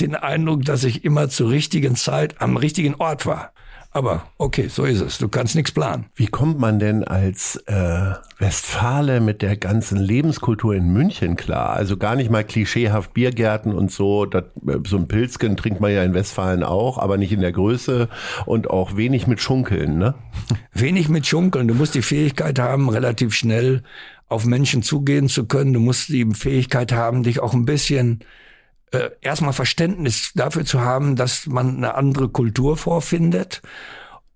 [0.00, 3.52] den Eindruck, dass ich immer zur richtigen Zeit am richtigen Ort war.
[3.90, 5.18] Aber okay, so ist es.
[5.18, 6.06] Du kannst nichts planen.
[6.14, 11.70] Wie kommt man denn als äh, Westfale mit der ganzen Lebenskultur in München klar?
[11.70, 14.24] Also gar nicht mal klischeehaft Biergärten und so.
[14.24, 17.52] Das, äh, so ein Pilzken trinkt man ja in Westfalen auch, aber nicht in der
[17.52, 18.08] Größe
[18.46, 20.14] und auch wenig mit Schunkeln, ne?
[20.72, 21.68] Wenig mit Schunkeln.
[21.68, 23.82] Du musst die Fähigkeit haben, relativ schnell
[24.28, 25.72] auf Menschen zugehen zu können.
[25.72, 28.20] Du musst die Fähigkeit haben, dich auch ein bisschen
[28.92, 33.62] äh, erstmal Verständnis dafür zu haben, dass man eine andere Kultur vorfindet.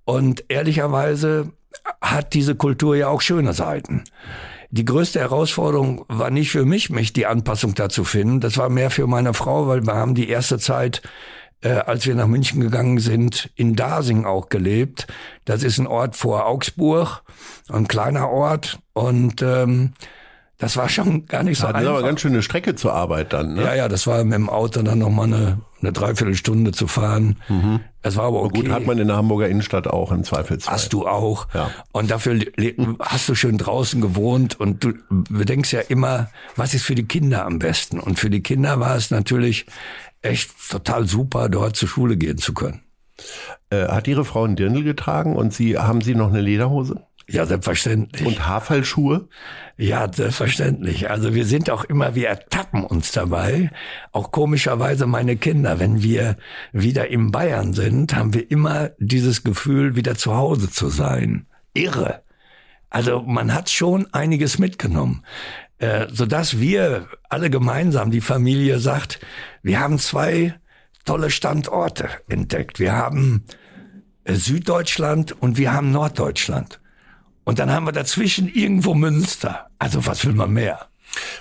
[0.05, 1.53] Und ehrlicherweise
[2.01, 4.05] hat diese Kultur ja auch schöne Seiten.
[4.71, 8.41] Die größte Herausforderung war nicht für mich, mich die Anpassung dazu finden.
[8.41, 11.03] Das war mehr für meine Frau, weil wir haben die erste Zeit,
[11.61, 15.07] äh, als wir nach München gegangen sind, in Dasing auch gelebt.
[15.45, 17.23] Das ist ein Ort vor Augsburg,
[17.69, 18.79] ein kleiner Ort.
[18.95, 19.93] Und ähm,
[20.59, 21.91] das war schon gar nicht so Hatten einfach.
[21.91, 23.63] aber ganz schöne Strecke zur Arbeit dann, ne?
[23.65, 27.39] Ja, ja, das war mit dem Auto dann noch mal eine, eine Dreiviertelstunde zu fahren.
[27.49, 27.81] Mhm.
[28.03, 28.63] Es war aber okay.
[28.63, 30.75] Gut, hat man in der Hamburger Innenstadt auch im Zweifelsfall.
[30.75, 31.49] Hast du auch.
[31.53, 31.71] Ja.
[31.91, 32.39] Und dafür
[33.01, 37.45] hast du schön draußen gewohnt und du bedenkst ja immer, was ist für die Kinder
[37.45, 37.99] am besten?
[37.99, 39.67] Und für die Kinder war es natürlich
[40.21, 42.83] echt total super, dort zur Schule gehen zu können.
[43.71, 47.03] Äh, hat Ihre Frau einen Dirndl getragen und Sie haben Sie noch eine Lederhose?
[47.29, 48.27] Ja, selbstverständlich.
[48.27, 49.29] Und Haarfallschuhe?
[49.77, 51.11] Ja, selbstverständlich.
[51.11, 53.71] Also wir sind auch immer, wir ertappen uns dabei.
[54.13, 56.37] Auch komischerweise meine Kinder, wenn wir
[56.73, 61.47] wieder in Bayern sind, haben wir immer dieses Gefühl, wieder zu Hause zu sein.
[61.75, 62.23] Irre.
[62.91, 65.25] Also man hat schon einiges mitgenommen,
[65.79, 69.21] äh, sodass wir alle gemeinsam, die Familie sagt,
[69.63, 70.55] wir haben zwei
[71.07, 72.79] tolle Standorte entdeckt.
[72.79, 73.45] Wir haben
[74.25, 76.82] äh, Süddeutschland und wir haben Norddeutschland.
[77.45, 79.67] Und dann haben wir dazwischen irgendwo Münster.
[79.79, 80.87] Also was will man mehr?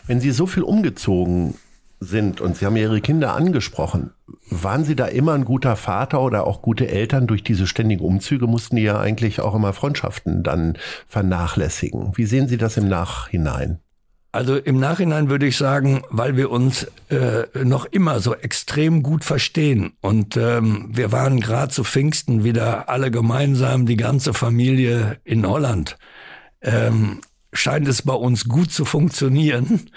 [0.07, 1.55] Wenn Sie so viel umgezogen
[1.99, 4.11] sind und Sie haben Ihre Kinder angesprochen,
[4.49, 7.27] waren Sie da immer ein guter Vater oder auch gute Eltern?
[7.27, 12.17] Durch diese ständigen Umzüge mussten die ja eigentlich auch immer Freundschaften dann vernachlässigen.
[12.17, 13.79] Wie sehen Sie das im Nachhinein?
[14.31, 19.25] Also im Nachhinein würde ich sagen, weil wir uns äh, noch immer so extrem gut
[19.25, 25.45] verstehen und ähm, wir waren gerade zu Pfingsten wieder alle gemeinsam, die ganze Familie in
[25.45, 25.97] Holland.
[26.61, 27.19] Ähm,
[27.53, 29.89] scheint es bei uns gut zu funktionieren,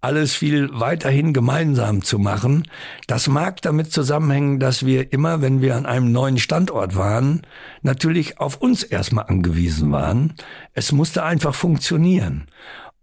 [0.00, 2.66] alles viel weiterhin gemeinsam zu machen.
[3.06, 7.42] Das mag damit zusammenhängen, dass wir immer, wenn wir an einem neuen Standort waren,
[7.82, 10.32] natürlich auf uns erstmal angewiesen waren.
[10.72, 12.46] Es musste einfach funktionieren.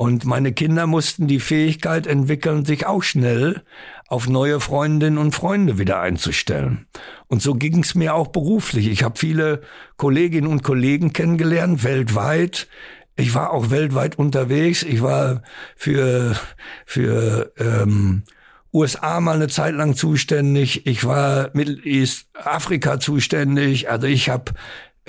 [0.02, 3.64] Und meine Kinder mussten die Fähigkeit entwickeln, sich auch schnell
[4.08, 6.88] auf neue Freundinnen und Freunde wieder einzustellen.
[7.28, 8.88] Und so ging es mir auch beruflich.
[8.88, 9.60] Ich habe viele
[9.98, 12.70] Kolleginnen und Kollegen kennengelernt, weltweit.
[13.18, 14.84] Ich war auch weltweit unterwegs.
[14.84, 15.42] Ich war
[15.76, 16.40] für,
[16.86, 18.24] für ähm,
[18.72, 20.88] USA mal eine Zeit lang zuständig.
[20.88, 23.90] Ich war Middle East Afrika zuständig.
[23.90, 24.54] Also ich habe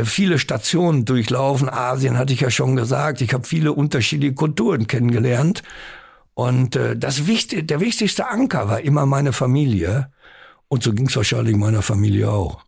[0.04, 1.68] viele Stationen durchlaufen.
[1.68, 3.20] Asien hatte ich ja schon gesagt.
[3.20, 5.62] Ich habe viele unterschiedliche Kulturen kennengelernt.
[6.34, 10.10] Und äh, das Wichtig der wichtigste Anker war immer meine Familie.
[10.68, 12.64] Und so ging es wahrscheinlich meiner Familie auch.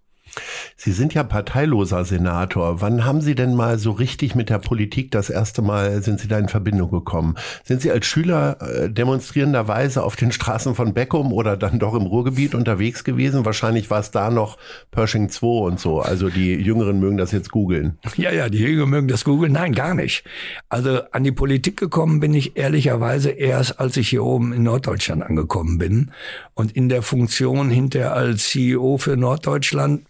[0.76, 2.80] Sie sind ja parteiloser Senator.
[2.80, 6.28] Wann haben Sie denn mal so richtig mit der Politik das erste Mal, sind Sie
[6.28, 7.36] da in Verbindung gekommen?
[7.64, 12.02] Sind Sie als Schüler äh, demonstrierenderweise auf den Straßen von Beckum oder dann doch im
[12.02, 13.44] Ruhrgebiet unterwegs gewesen?
[13.44, 14.58] Wahrscheinlich war es da noch
[14.90, 16.00] Pershing 2 und so.
[16.00, 17.98] Also die Jüngeren mögen das jetzt googeln.
[18.16, 19.52] Ja, ja, die Jüngeren mögen das googeln.
[19.52, 20.24] Nein, gar nicht.
[20.68, 25.22] Also an die Politik gekommen bin ich ehrlicherweise erst, als ich hier oben in Norddeutschland
[25.22, 26.10] angekommen bin.
[26.54, 30.02] Und in der Funktion hinterher als CEO für Norddeutschland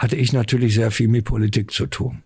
[0.00, 2.22] hatte ich natürlich sehr viel mit Politik zu tun.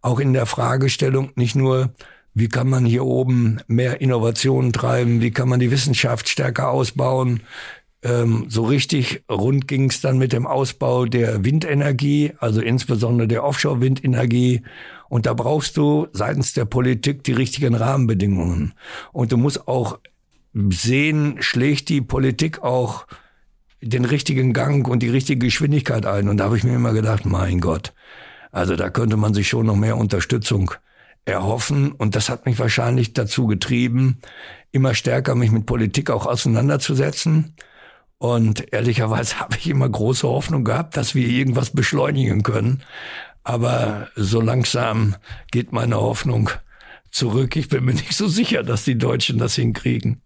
[0.00, 1.92] Auch in der Fragestellung nicht nur,
[2.32, 7.40] wie kann man hier oben mehr Innovationen treiben, wie kann man die Wissenschaft stärker ausbauen.
[8.02, 13.44] Ähm, so richtig rund ging es dann mit dem Ausbau der Windenergie, also insbesondere der
[13.44, 14.62] Offshore-Windenergie.
[15.10, 18.72] Und da brauchst du seitens der Politik die richtigen Rahmenbedingungen.
[19.12, 19.98] Und du musst auch
[20.54, 23.06] sehen, schlägt die Politik auch
[23.80, 26.28] den richtigen Gang und die richtige Geschwindigkeit ein.
[26.28, 27.92] Und da habe ich mir immer gedacht, mein Gott,
[28.50, 30.72] also da könnte man sich schon noch mehr Unterstützung
[31.24, 31.92] erhoffen.
[31.92, 34.18] Und das hat mich wahrscheinlich dazu getrieben,
[34.72, 37.54] immer stärker mich mit Politik auch auseinanderzusetzen.
[38.18, 42.82] Und ehrlicherweise habe ich immer große Hoffnung gehabt, dass wir irgendwas beschleunigen können.
[43.44, 45.16] Aber so langsam
[45.50, 46.50] geht meine Hoffnung
[47.10, 47.56] zurück.
[47.56, 50.22] Ich bin mir nicht so sicher, dass die Deutschen das hinkriegen.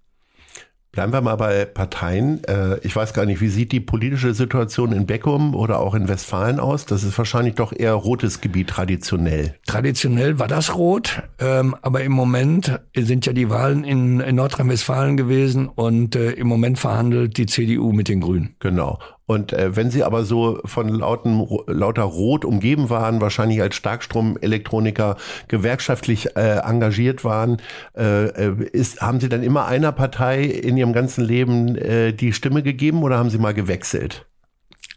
[0.92, 2.44] Bleiben wir mal bei Parteien.
[2.44, 6.06] Äh, ich weiß gar nicht, wie sieht die politische Situation in Beckum oder auch in
[6.06, 6.84] Westfalen aus?
[6.84, 9.54] Das ist wahrscheinlich doch eher rotes Gebiet traditionell.
[9.66, 15.66] Traditionell war das rot, ähm, aber im Moment sind ja die Wahlen in, Nordrhein-Westfalen gewesen
[15.66, 18.54] und äh, im Moment verhandelt die CDU mit den Grünen.
[18.58, 18.98] Genau.
[19.32, 25.16] Und äh, wenn Sie aber so von lauten, lauter Rot umgeben waren, wahrscheinlich als Starkstromelektroniker
[25.48, 27.56] gewerkschaftlich äh, engagiert waren,
[27.96, 32.32] äh, äh, ist, haben Sie dann immer einer Partei in Ihrem ganzen Leben äh, die
[32.32, 34.26] Stimme gegeben oder haben Sie mal gewechselt?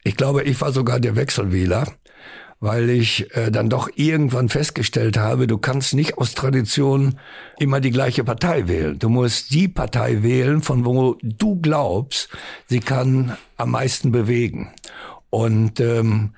[0.03, 1.88] Ich glaube, ich war sogar der Wechselwähler
[2.66, 7.20] weil ich äh, dann doch irgendwann festgestellt habe, du kannst nicht aus Tradition
[7.59, 8.97] immer die gleiche Partei wählen.
[8.97, 12.30] Du musst die Partei wählen, von wo du glaubst,
[12.66, 14.72] sie kann am meisten bewegen.
[15.30, 16.34] Und ähm,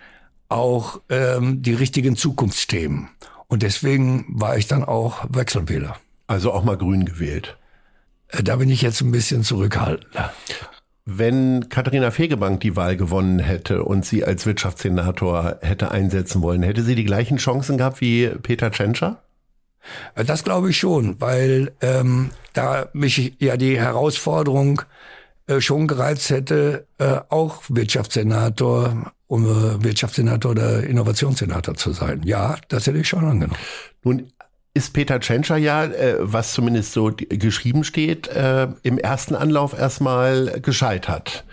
[0.50, 3.08] auch ähm, die richtigen Zukunftsthemen.
[3.48, 5.96] Und deswegen war ich dann auch Wechselwähler.
[6.28, 7.58] Also auch mal grün gewählt.
[8.28, 10.34] Äh, da bin ich jetzt ein bisschen zurückhaltender.
[11.10, 16.84] Wenn Katharina Fegebank die Wahl gewonnen hätte und sie als Wirtschaftssenator hätte einsetzen wollen, hätte
[16.84, 19.24] sie die gleichen Chancen gehabt wie Peter Tschentscher?
[20.16, 24.82] Das glaube ich schon, weil ähm, da mich ja die Herausforderung
[25.48, 32.22] äh, schon gereizt hätte, äh, auch Wirtschaftssenator, um äh, Wirtschaftssenator oder Innovationssenator zu sein.
[32.26, 33.58] Ja, das hätte ich schon angenommen.
[34.04, 34.28] Nun
[34.78, 40.62] ist Peter Tschentscher ja, äh, was zumindest so geschrieben steht, äh, im ersten Anlauf erstmal
[40.62, 41.46] gescheitert.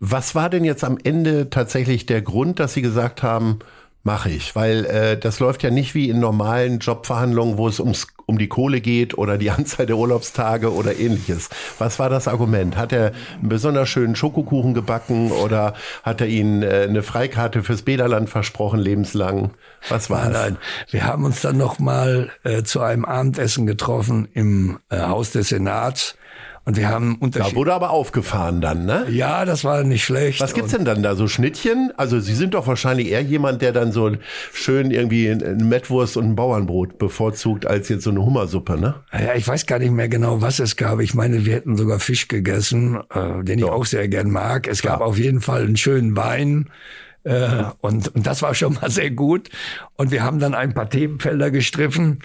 [0.00, 3.60] Was war denn jetzt am Ende tatsächlich der Grund, dass Sie gesagt haben,
[4.08, 8.06] mache ich, weil äh, das läuft ja nicht wie in normalen Jobverhandlungen, wo es ums,
[8.24, 11.50] um die Kohle geht oder die Anzahl der Urlaubstage oder ähnliches.
[11.78, 12.78] Was war das Argument?
[12.78, 17.82] Hat er einen besonders schönen Schokokuchen gebacken oder hat er Ihnen äh, eine Freikarte fürs
[17.82, 19.50] Bäderland versprochen, lebenslang?
[19.90, 20.32] Was war nein?
[20.32, 20.56] Nein,
[20.90, 25.50] wir haben uns dann noch mal äh, zu einem Abendessen getroffen im äh, Haus des
[25.50, 26.16] Senats
[26.68, 29.06] und wir haben Da wurde aber aufgefahren dann, ne?
[29.08, 30.42] Ja, das war nicht schlecht.
[30.42, 31.14] Was gibt's denn dann da?
[31.14, 31.94] So Schnittchen?
[31.96, 34.12] Also Sie sind doch wahrscheinlich eher jemand, der dann so
[34.52, 38.96] schön irgendwie eine Mettwurst und ein Bauernbrot bevorzugt, als jetzt so eine Hummersuppe, ne?
[39.14, 41.00] Ja, ich weiß gar nicht mehr genau, was es gab.
[41.00, 44.68] Ich meine, wir hätten sogar Fisch gegessen, äh, den ich auch sehr gern mag.
[44.68, 46.68] Es gab auf jeden Fall einen schönen Wein.
[47.24, 49.48] Äh, und, und das war schon mal sehr gut.
[49.96, 52.18] Und wir haben dann ein paar Themenfelder gestriffen.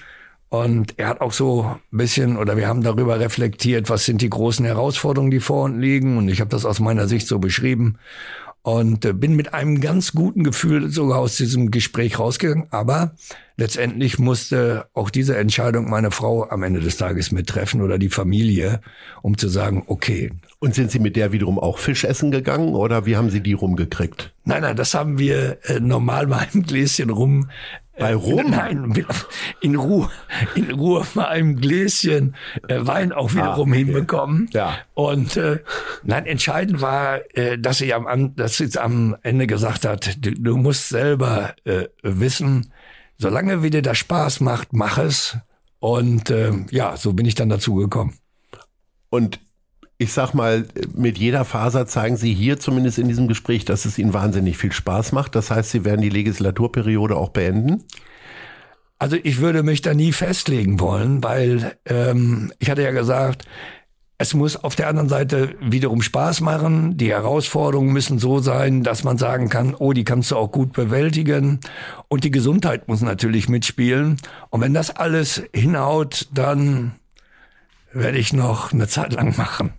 [0.54, 4.30] Und er hat auch so ein bisschen, oder wir haben darüber reflektiert, was sind die
[4.30, 6.16] großen Herausforderungen, die vor uns liegen.
[6.16, 7.98] Und ich habe das aus meiner Sicht so beschrieben.
[8.62, 12.68] Und äh, bin mit einem ganz guten Gefühl sogar aus diesem Gespräch rausgegangen.
[12.70, 13.16] Aber
[13.58, 18.82] letztendlich musste auch diese Entscheidung meine Frau am Ende des Tages mittreffen oder die Familie,
[19.22, 20.32] um zu sagen, okay.
[20.60, 23.54] Und sind Sie mit der wiederum auch Fisch essen gegangen oder wie haben Sie die
[23.54, 24.34] rumgekriegt?
[24.46, 27.50] Nein, nein, das haben wir äh, normal bei einem Gläschen rum
[27.98, 28.50] bei Rum?
[28.50, 29.06] Nein,
[29.62, 30.10] in Ruhe,
[30.56, 32.36] in Ruhe mal ein Gläschen
[32.68, 33.86] äh, Wein auch wiederum ah, okay.
[33.86, 34.50] hinbekommen.
[34.52, 34.80] Ja.
[34.96, 35.60] Und äh,
[36.02, 40.58] nein, entscheidend war, äh, dass sie am, dass sie am Ende gesagt hat, du, du
[40.58, 42.72] musst selber äh, wissen,
[43.18, 45.38] solange wie dir das Spaß macht, mach es.
[45.80, 48.14] Und äh, ja, so bin ich dann dazu gekommen.
[49.10, 49.40] Und
[49.98, 53.98] ich sag mal, mit jeder Faser zeigen Sie hier zumindest in diesem Gespräch, dass es
[53.98, 55.36] Ihnen wahnsinnig viel Spaß macht.
[55.36, 57.84] Das heißt, Sie werden die Legislaturperiode auch beenden?
[59.00, 63.46] Also ich würde mich da nie festlegen wollen, weil ähm, ich hatte ja gesagt,
[64.18, 66.98] es muss auf der anderen Seite wiederum Spaß machen.
[66.98, 70.74] Die Herausforderungen müssen so sein, dass man sagen kann, oh, die kannst du auch gut
[70.74, 71.60] bewältigen.
[72.08, 74.18] Und die Gesundheit muss natürlich mitspielen.
[74.50, 76.94] Und wenn das alles hinhaut, dann
[77.92, 79.74] werde ich noch eine Zeit lang machen.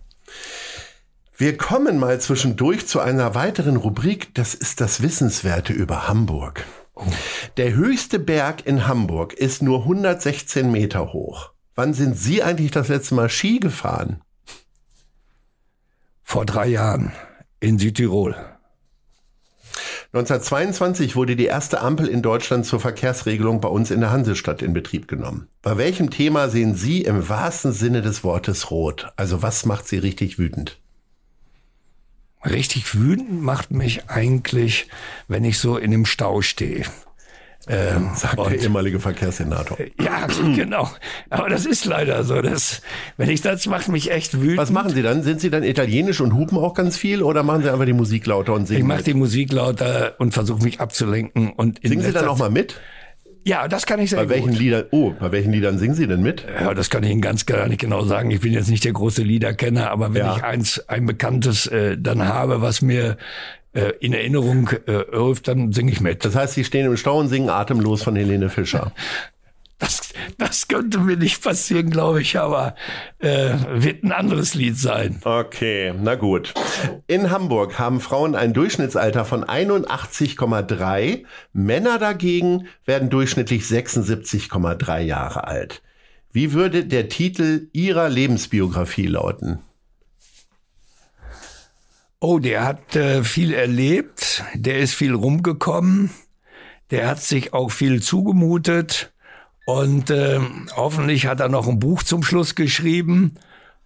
[1.37, 6.65] Wir kommen mal zwischendurch zu einer weiteren Rubrik, das ist das Wissenswerte über Hamburg.
[6.93, 7.03] Oh.
[7.57, 11.51] Der höchste Berg in Hamburg ist nur 116 Meter hoch.
[11.75, 14.21] Wann sind Sie eigentlich das letzte Mal Ski gefahren?
[16.23, 17.11] Vor drei Jahren
[17.59, 18.35] in Südtirol.
[20.13, 24.71] 1922 wurde die erste Ampel in Deutschland zur Verkehrsregelung bei uns in der Hansestadt in
[24.71, 25.49] Betrieb genommen.
[25.61, 29.11] Bei welchem Thema sehen Sie im wahrsten Sinne des Wortes rot?
[29.17, 30.79] Also was macht Sie richtig wütend?
[32.45, 34.87] Richtig wütend macht mich eigentlich,
[35.27, 36.85] wenn ich so in einem Stau stehe.
[37.67, 39.77] Ähm, Sagt der ehemalige Verkehrssenator.
[39.99, 40.89] Ja, genau.
[41.29, 42.41] Aber das ist leider so.
[42.41, 42.81] Das,
[43.17, 44.57] wenn ich das macht mich echt wütend.
[44.57, 45.23] Was machen Sie dann?
[45.23, 48.25] Sind Sie dann italienisch und hupen auch ganz viel oder machen Sie einfach die Musik
[48.27, 48.81] lauter und singen?
[48.81, 51.51] Ich mache die Musik lauter und versuche mich abzulenken.
[51.51, 52.79] Und Singen Sie dann auch mal mit?
[53.47, 54.59] Ja, das kann ich sehr Bei welchen gut.
[54.59, 56.45] Liedern, oh, bei welchen Liedern singen Sie denn mit?
[56.59, 58.31] Ja, das kann ich Ihnen ganz gar nicht genau sagen.
[58.31, 60.35] Ich bin jetzt nicht der große Liederkenner, aber wenn Ja.
[60.37, 63.17] ich eins, ein bekanntes äh, dann habe, was mir
[63.73, 66.25] äh, in Erinnerung äh, ruft, dann singe ich mit.
[66.25, 68.91] Das heißt, Sie stehen im Stau und singen Atemlos von Helene Fischer.
[69.77, 72.75] Das, das könnte mir nicht passieren, glaube ich, aber
[73.19, 75.19] äh, wird ein anderes Lied sein.
[75.23, 76.53] Okay, na gut.
[77.07, 81.25] In Hamburg haben Frauen ein Durchschnittsalter von 81,3.
[81.51, 85.81] Männer dagegen werden durchschnittlich 76,3 Jahre alt.
[86.31, 89.59] Wie würde der Titel Ihrer Lebensbiografie lauten?
[92.21, 96.11] Oh, der hat äh, viel erlebt, der ist viel rumgekommen,
[96.91, 99.11] der hat sich auch viel zugemutet
[99.65, 100.39] und äh,
[100.75, 103.33] hoffentlich hat er noch ein Buch zum Schluss geschrieben,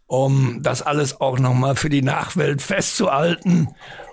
[0.08, 3.70] um das alles auch nochmal für die Nachwelt festzuhalten.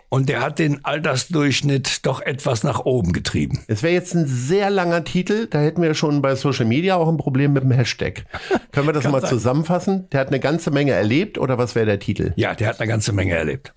[0.09, 3.65] Und der hat den Altersdurchschnitt doch etwas nach oben getrieben.
[3.67, 7.09] Es wäre jetzt ein sehr langer Titel, da hätten wir schon bei Social Media auch
[7.09, 8.25] ein Problem mit dem Hashtag.
[8.71, 9.31] Können wir das mal sein.
[9.31, 10.09] zusammenfassen?
[10.11, 12.33] Der hat eine ganze Menge erlebt oder was wäre der Titel?
[12.37, 13.75] Ja, der hat eine ganze Menge erlebt.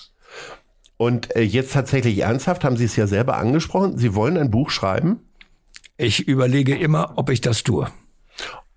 [0.98, 4.70] Und äh, jetzt tatsächlich ernsthaft, haben Sie es ja selber angesprochen, Sie wollen ein Buch
[4.70, 5.22] schreiben?
[6.00, 7.88] Ich überlege immer, ob ich das tue.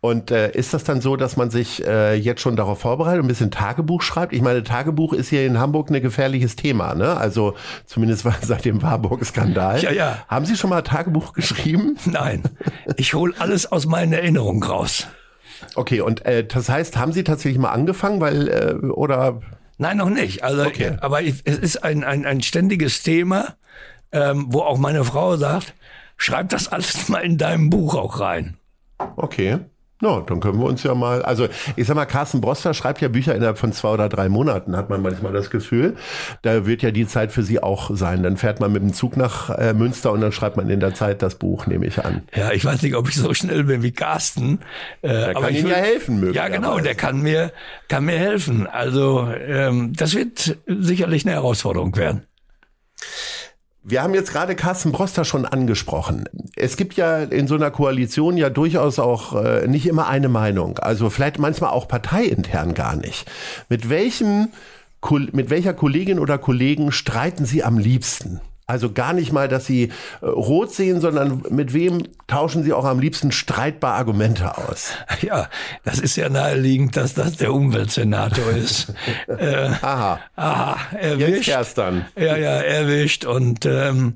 [0.00, 3.26] Und äh, ist das dann so, dass man sich äh, jetzt schon darauf vorbereitet und
[3.26, 4.32] ein bisschen Tagebuch schreibt?
[4.32, 7.16] Ich meine, Tagebuch ist hier in Hamburg ein gefährliches Thema, ne?
[7.16, 7.54] Also
[7.86, 9.80] zumindest war seit dem Warburg-Skandal.
[9.80, 10.18] Ja, ja.
[10.26, 11.96] Haben Sie schon mal Tagebuch geschrieben?
[12.06, 12.42] Nein,
[12.96, 15.06] ich hole alles aus meinen Erinnerungen raus.
[15.76, 19.40] Okay, und äh, das heißt, haben Sie tatsächlich mal angefangen, weil äh, oder
[19.78, 20.42] Nein, noch nicht.
[20.42, 20.96] Also, Okay.
[21.00, 23.54] aber ich, es ist ein, ein, ein ständiges Thema,
[24.10, 25.74] ähm, wo auch meine Frau sagt,
[26.22, 28.56] schreib das alles mal in deinem Buch auch rein.
[29.16, 29.58] okay.
[30.04, 31.46] Na, dann können wir uns ja mal, also
[31.76, 34.90] ich sag mal, Carsten Broster schreibt ja Bücher innerhalb von zwei oder drei Monaten, hat
[34.90, 35.94] man manchmal das Gefühl.
[36.42, 38.24] Da wird ja die Zeit für Sie auch sein.
[38.24, 40.92] Dann fährt man mit dem Zug nach äh, Münster und dann schreibt man in der
[40.94, 42.22] Zeit das Buch, nehme ich an.
[42.34, 44.58] Ja, ich weiß nicht, ob ich so schnell bin wie Carsten.
[45.02, 46.82] Äh, der kann Ihnen ja helfen, Ja, genau, möglicherweise.
[46.82, 47.52] der kann mir,
[47.88, 48.66] kann mir helfen.
[48.66, 52.26] Also ähm, das wird sicherlich eine Herausforderung werden.
[53.84, 56.28] Wir haben jetzt gerade Carsten Broster schon angesprochen.
[56.54, 60.78] Es gibt ja in so einer Koalition ja durchaus auch äh, nicht immer eine Meinung.
[60.78, 63.28] Also vielleicht manchmal auch parteiintern gar nicht.
[63.68, 64.48] Mit welchem,
[65.32, 68.40] mit welcher Kollegin oder Kollegen streiten Sie am liebsten?
[68.72, 69.90] Also gar nicht mal, dass Sie
[70.22, 74.92] äh, rot sehen, sondern mit wem tauschen Sie auch am liebsten streitbar Argumente aus?
[75.20, 75.48] Ja,
[75.84, 78.94] das ist ja naheliegend, dass das der Umweltsenator ist.
[79.28, 81.48] äh, Aha, aha, jetzt erwischt.
[81.48, 82.06] erst dann.
[82.16, 83.26] Ja, ja, erwischt.
[83.26, 84.14] Und ähm,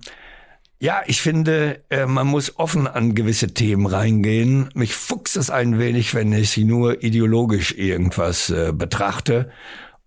[0.79, 4.71] ja, ich finde, äh, man muss offen an gewisse Themen reingehen.
[4.75, 9.51] Mich fuchst es ein wenig, wenn ich sie nur ideologisch irgendwas äh, betrachte.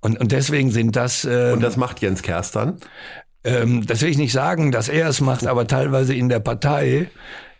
[0.02, 2.78] Und, und deswegen sind das, äh, Und das macht Jens Kerstern.
[3.44, 7.10] Ähm, das will ich nicht sagen, dass er es macht, aber teilweise in der Partei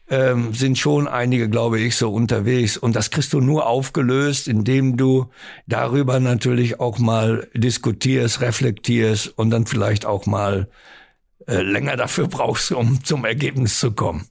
[0.10, 2.78] ähm, sind schon einige, glaube ich, so unterwegs.
[2.78, 5.30] Und das kriegst du nur aufgelöst, indem du
[5.68, 10.68] darüber natürlich auch mal diskutierst, reflektierst und dann vielleicht auch mal
[11.48, 14.28] äh, länger dafür brauchst, um zum Ergebnis zu kommen.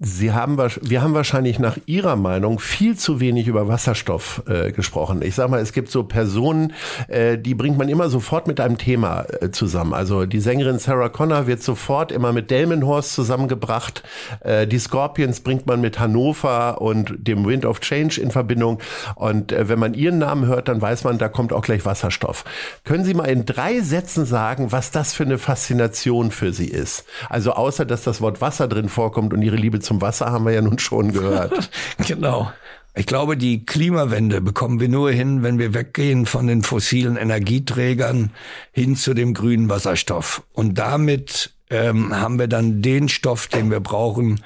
[0.00, 5.22] Sie haben, wir haben wahrscheinlich nach Ihrer Meinung viel zu wenig über Wasserstoff äh, gesprochen.
[5.22, 6.72] Ich sag mal, es gibt so Personen,
[7.06, 9.94] äh, die bringt man immer sofort mit einem Thema äh, zusammen.
[9.94, 14.02] Also die Sängerin Sarah Connor wird sofort immer mit Delmenhorst zusammengebracht.
[14.40, 18.80] Äh, die Scorpions bringt man mit Hannover und dem Wind of Change in Verbindung.
[19.14, 22.44] Und äh, wenn man ihren Namen hört, dann weiß man, da kommt auch gleich Wasserstoff.
[22.82, 27.04] Können Sie mal in drei Sätzen sagen, was das für eine Faszination für Sie ist?
[27.28, 30.52] Also außer, dass das Wort Wasser drin vorkommt und Ihre Liebe zum Wasser haben wir
[30.52, 31.70] ja nun schon gehört.
[32.06, 32.52] Genau.
[32.96, 38.30] Ich glaube, die Klimawende bekommen wir nur hin, wenn wir weggehen von den fossilen Energieträgern
[38.70, 40.44] hin zu dem grünen Wasserstoff.
[40.52, 44.44] Und damit ähm, haben wir dann den Stoff, den wir brauchen,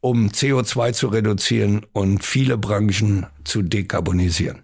[0.00, 4.62] um CO2 zu reduzieren und viele Branchen zu dekarbonisieren.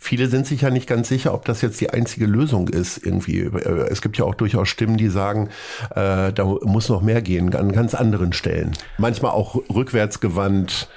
[0.00, 3.40] Viele sind sich ja nicht ganz sicher, ob das jetzt die einzige Lösung ist irgendwie.
[3.40, 5.48] Äh, Es gibt ja auch durchaus Stimmen, die sagen,
[5.90, 8.72] äh, da muss noch mehr gehen an ganz anderen Stellen.
[8.96, 10.88] Manchmal auch rückwärtsgewandt,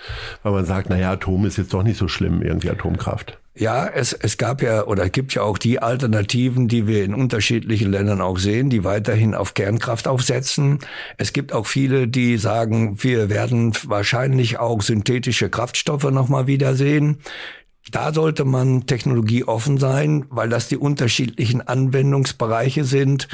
[0.44, 3.38] weil man sagt, naja, Atom ist jetzt doch nicht so schlimm, irgendwie Atomkraft.
[3.54, 7.92] Ja, es, es gab ja oder gibt ja auch die Alternativen, die wir in unterschiedlichen
[7.92, 10.80] Ländern auch sehen, die weiterhin auf Kernkraft aufsetzen.
[11.18, 17.18] Es gibt auch viele, die sagen, wir werden wahrscheinlich auch synthetische Kraftstoffe nochmal wiedersehen.
[17.92, 23.28] Da sollte man technologieoffen sein, weil das die unterschiedlichen Anwendungsbereiche sind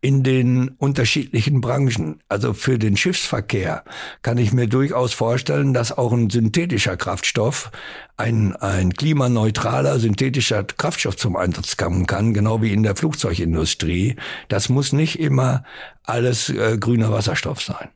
[0.00, 2.20] in den unterschiedlichen Branchen.
[2.28, 3.82] Also für den Schiffsverkehr
[4.22, 7.72] kann ich mir durchaus vorstellen, dass auch ein synthetischer Kraftstoff,
[8.16, 14.14] ein, ein klimaneutraler synthetischer Kraftstoff zum Einsatz kommen kann, genau wie in der Flugzeugindustrie.
[14.48, 15.64] Das muss nicht immer
[16.04, 17.88] alles äh, grüner Wasserstoff sein.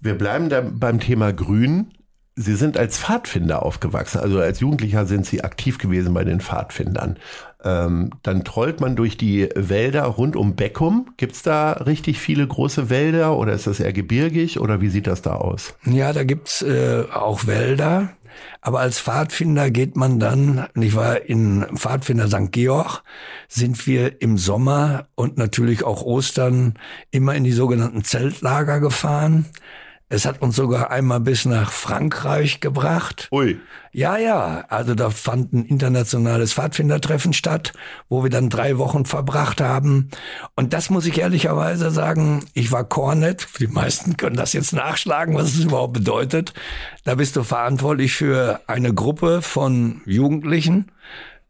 [0.00, 0.50] Wir bleiben
[0.80, 1.92] beim Thema Grün.
[2.38, 7.18] Sie sind als Pfadfinder aufgewachsen, also als Jugendlicher sind Sie aktiv gewesen bei den Pfadfindern.
[7.64, 11.14] Ähm, dann trollt man durch die Wälder rund um Beckum.
[11.16, 15.22] Gibt's da richtig viele große Wälder oder ist das eher gebirgig oder wie sieht das
[15.22, 15.74] da aus?
[15.86, 18.10] Ja, da gibt's äh, auch Wälder.
[18.60, 22.52] Aber als Pfadfinder geht man dann, ich war in Pfadfinder St.
[22.52, 23.02] Georg,
[23.48, 26.74] sind wir im Sommer und natürlich auch Ostern
[27.10, 29.46] immer in die sogenannten Zeltlager gefahren.
[30.08, 33.28] Es hat uns sogar einmal bis nach Frankreich gebracht.
[33.32, 33.58] Ui.
[33.90, 37.72] Ja, ja, also da fand ein internationales Pfadfindertreffen statt,
[38.08, 40.10] wo wir dann drei Wochen verbracht haben.
[40.54, 43.48] Und das muss ich ehrlicherweise sagen, ich war Cornet.
[43.58, 46.54] Die meisten können das jetzt nachschlagen, was es überhaupt bedeutet.
[47.02, 50.92] Da bist du verantwortlich für eine Gruppe von Jugendlichen.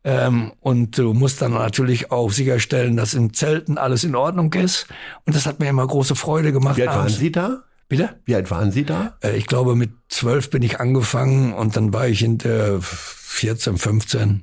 [0.03, 4.87] Ähm, und du musst dann natürlich auch sicherstellen, dass im Zelten alles in Ordnung ist.
[5.27, 6.79] Und das hat mir immer große Freude gemacht.
[6.79, 7.09] Wie alt waren.
[7.09, 7.65] Sie da?
[7.89, 8.11] Bitte?
[8.25, 9.17] Wie alt waren Sie da?
[9.23, 13.77] Äh, Ich glaube, mit zwölf bin ich angefangen und dann war ich in der 14,
[13.79, 14.43] 15.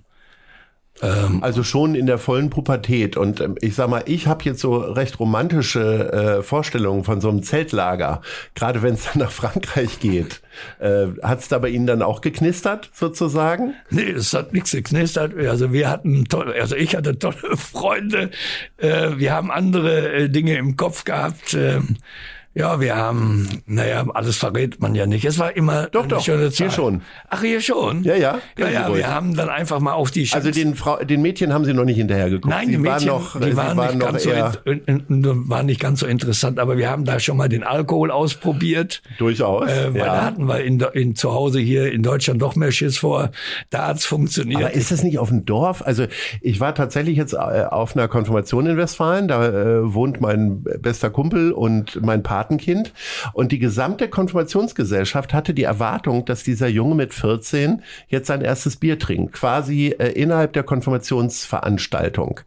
[1.42, 3.18] Also schon in der vollen Pubertät.
[3.18, 7.28] Und ähm, ich sag mal, ich habe jetzt so recht romantische äh, Vorstellungen von so
[7.28, 8.22] einem Zeltlager,
[8.56, 10.42] gerade wenn es dann nach Frankreich geht.
[10.80, 13.74] Äh, Hat es da bei Ihnen dann auch geknistert, sozusagen?
[13.90, 15.36] Nee, das hat nichts geknistert.
[15.36, 18.30] Also wir hatten tolle, also ich hatte tolle Freunde.
[18.78, 21.54] Äh, wir haben andere äh, Dinge im Kopf gehabt.
[21.54, 21.98] Ähm,
[22.56, 25.26] ja, wir haben, naja, alles verrät man ja nicht.
[25.26, 26.74] Es war immer Doch, eine doch, schöne hier Zeit.
[26.74, 27.02] schon.
[27.30, 28.04] Ach, hier schon?
[28.04, 29.00] Ja, ja, Ja, ja, ruhig.
[29.00, 31.74] wir haben dann einfach mal auf die Also Chance- den, Frau, den Mädchen haben Sie
[31.74, 32.54] noch nicht hinterher geguckt.
[32.54, 34.32] Nein, die Mädchen, waren noch, die Sie waren, nicht ganz so
[34.66, 39.02] in, waren nicht ganz so interessant, aber wir haben da schon mal den Alkohol ausprobiert.
[39.18, 39.70] durchaus.
[39.70, 40.22] Äh, weil da ja.
[40.26, 43.32] hatten wir in, in, zu Hause hier in Deutschland doch mehr Schiss vor.
[43.70, 44.62] Da hat's funktioniert.
[44.62, 45.82] Aber ist das nicht auf dem Dorf?
[45.86, 46.06] Also
[46.42, 49.28] ich war tatsächlich jetzt äh, auf einer Konfirmation in Westfalen.
[49.28, 52.94] Da äh, wohnt mein bester Kumpel und mein Patenkind.
[53.34, 58.76] Und die gesamte Konfirmationsgesellschaft hatte die Erwartung, dass dieser Junge mit 14 jetzt sein erstes
[58.76, 59.34] Bier trinkt.
[59.34, 62.42] Quasi äh, innerhalb der Konfirmationsveranstaltung.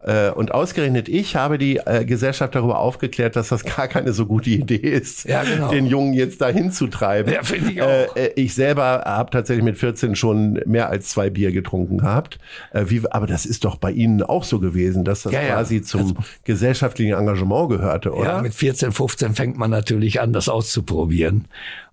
[0.00, 4.26] Äh, und ausgerechnet ich habe die äh, Gesellschaft darüber aufgeklärt, dass das gar keine so
[4.26, 5.68] gute Idee ist, Ja, genau.
[5.68, 7.32] den Jungen jetzt dahin zu treiben.
[7.32, 7.88] Ja, finde ich auch.
[7.88, 12.38] Äh, äh, ich selber habe tatsächlich mit 14 schon mehr als zwei Bier getrunken gehabt.
[12.72, 15.82] Äh, wie, aber das ist doch bei Ihnen auch so gewesen, dass das Ja, quasi
[15.82, 18.36] zum gesellschaftlichen Engagement gehörte, oder?
[18.36, 21.48] Ja, mit 14, 15 fängt man natürlich an, das auszuprobieren.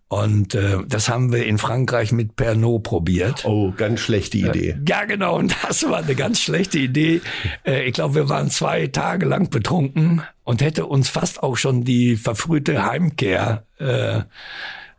[0.07, 3.43] Und äh, das haben wir in Frankreich mit Pernod probiert.
[3.43, 4.77] oh, ganz schlechte Idee.
[4.87, 5.37] Ja, genau.
[5.37, 7.21] Und das war eine ganz schlechte Idee.
[7.65, 11.85] Äh, ich glaube, wir waren zwei Tage lang betrunken und hätte uns fast auch schon
[11.85, 14.21] die verfrühte Heimkehr äh,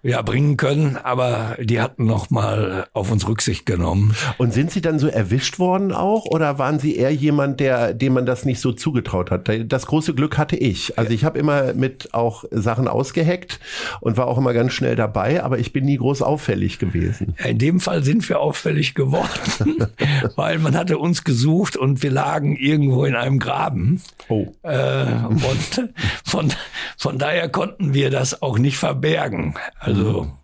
[0.03, 0.97] ja, bringen können.
[0.97, 4.15] Aber die hatten noch mal auf uns Rücksicht genommen.
[4.39, 8.15] Und sind Sie dann so erwischt worden auch oder waren Sie eher jemand, der, dem
[8.15, 9.51] man das nicht so zugetraut hat?
[9.67, 10.99] Das große Glück hatte ich.
[10.99, 13.61] Also ich habe immer mit auch Sachen ausgeheckt
[14.01, 17.35] und war auch immer ganz schnell dabei, aber ich bin nie groß auffällig gewesen.
[17.39, 19.87] Ja, in dem Fall sind wir auffällig geworden,
[20.37, 24.01] weil man hatte uns gesucht und wir lagen irgendwo in einem Graben.
[24.29, 24.47] Oh.
[24.63, 25.91] Äh, und
[26.25, 26.53] von,
[26.97, 29.55] von daher konnten wir das auch nicht verbergen.
[29.79, 29.90] Also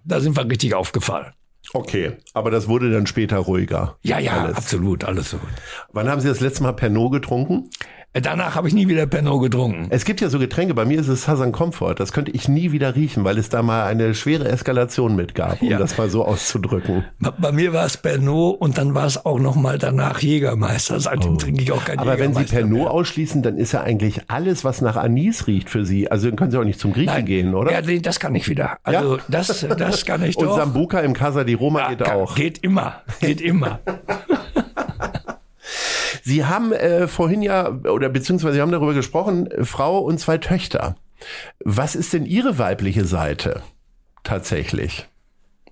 [0.04, 1.32] da sind wir richtig aufgefallen.
[1.72, 3.96] Okay, aber das wurde dann später ruhiger.
[4.02, 4.56] Ja, ja, Alles.
[4.56, 5.40] absolut, alles so.
[5.92, 7.70] Wann haben Sie das letzte Mal Pernod getrunken?
[8.12, 9.88] Äh, Danach habe ich nie wieder Pernod getrunken.
[9.90, 11.96] Es gibt ja so Getränke, bei mir ist es Southern Comfort.
[11.98, 15.60] Das könnte ich nie wieder riechen, weil es da mal eine schwere Eskalation mit gab,
[15.60, 15.78] um Ja.
[15.78, 17.04] das mal so auszudrücken.
[17.38, 20.98] Bei- mir war es Pernod und dann war es auch noch mal danach Jägermeister.
[20.98, 22.02] Seitdem trinke ich auch kein Oh.
[22.02, 22.90] Aber wenn Sie Pernod mehr.
[22.90, 26.10] ausschließen, dann ist ja eigentlich alles, was nach Anis riecht für Sie.
[26.10, 27.70] Also dann können Sie auch nicht zum Griechen gehen, oder?
[27.72, 28.78] Ja, nee, das kann ich wieder.
[28.82, 29.22] Also Ja?
[29.28, 30.56] das, das kann ich Und doch.
[30.56, 32.34] Sambuca im Casa di Roma Ja, geht kann- auch.
[32.34, 33.80] Geht immer, geht immer.
[36.26, 40.38] Sie haben äh, vorhin ja, oder beziehungsweise Sie haben darüber gesprochen, äh, Frau und zwei
[40.38, 40.96] Töchter.
[41.64, 43.62] Was ist denn Ihre weibliche Seite
[44.24, 45.06] tatsächlich?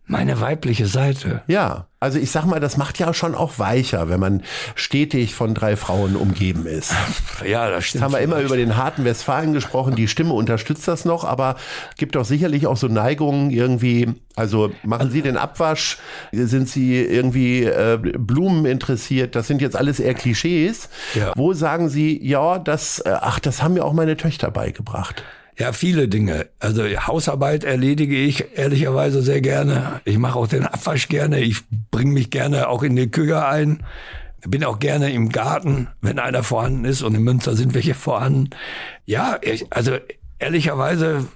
[0.06, 1.42] Meine weibliche Seite.
[1.46, 4.42] Ja, also ich sag mal, das macht ja schon auch weicher, wenn man
[4.74, 6.92] stetig von drei Frauen umgeben ist.
[7.44, 7.94] Ja, das stimmt.
[7.94, 11.56] Jetzt haben wir immer über den harten Westfalen gesprochen, die Stimme unterstützt das noch, aber
[11.98, 15.98] gibt doch sicherlich auch so Neigungen irgendwie, also machen Sie den Abwasch,
[16.32, 20.88] sind Sie irgendwie äh, Blumen interessiert, das sind jetzt alles eher Klischees.
[21.14, 21.32] Ja.
[21.34, 25.24] Wo sagen Sie, ja, das, äh, ach, das haben mir auch meine Töchter beigebracht.
[25.56, 26.48] Ja, viele Dinge.
[26.58, 30.00] Also Hausarbeit erledige ich ehrlicherweise sehr gerne.
[30.04, 31.40] Ich mache auch den Abwasch gerne.
[31.40, 31.58] Ich
[31.90, 33.84] bringe mich gerne auch in die Küche ein.
[34.46, 37.02] Bin auch gerne im Garten, wenn einer vorhanden ist.
[37.02, 38.50] Und in Münster sind welche vorhanden.
[39.06, 39.92] Ja, ich, also
[40.40, 41.28] ehrlicherweise,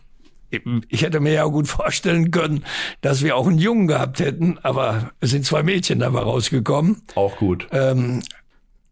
[0.89, 2.65] ich- hätte mir ja gut vorstellen können,
[3.01, 4.59] dass wir auch einen Jungen gehabt hätten.
[4.63, 7.03] Aber es sind zwei Mädchen dabei rausgekommen.
[7.15, 7.69] Auch gut.
[7.71, 8.21] Ähm,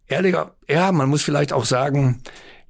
[0.06, 2.20] ehrlicher, ja, man muss vielleicht auch sagen,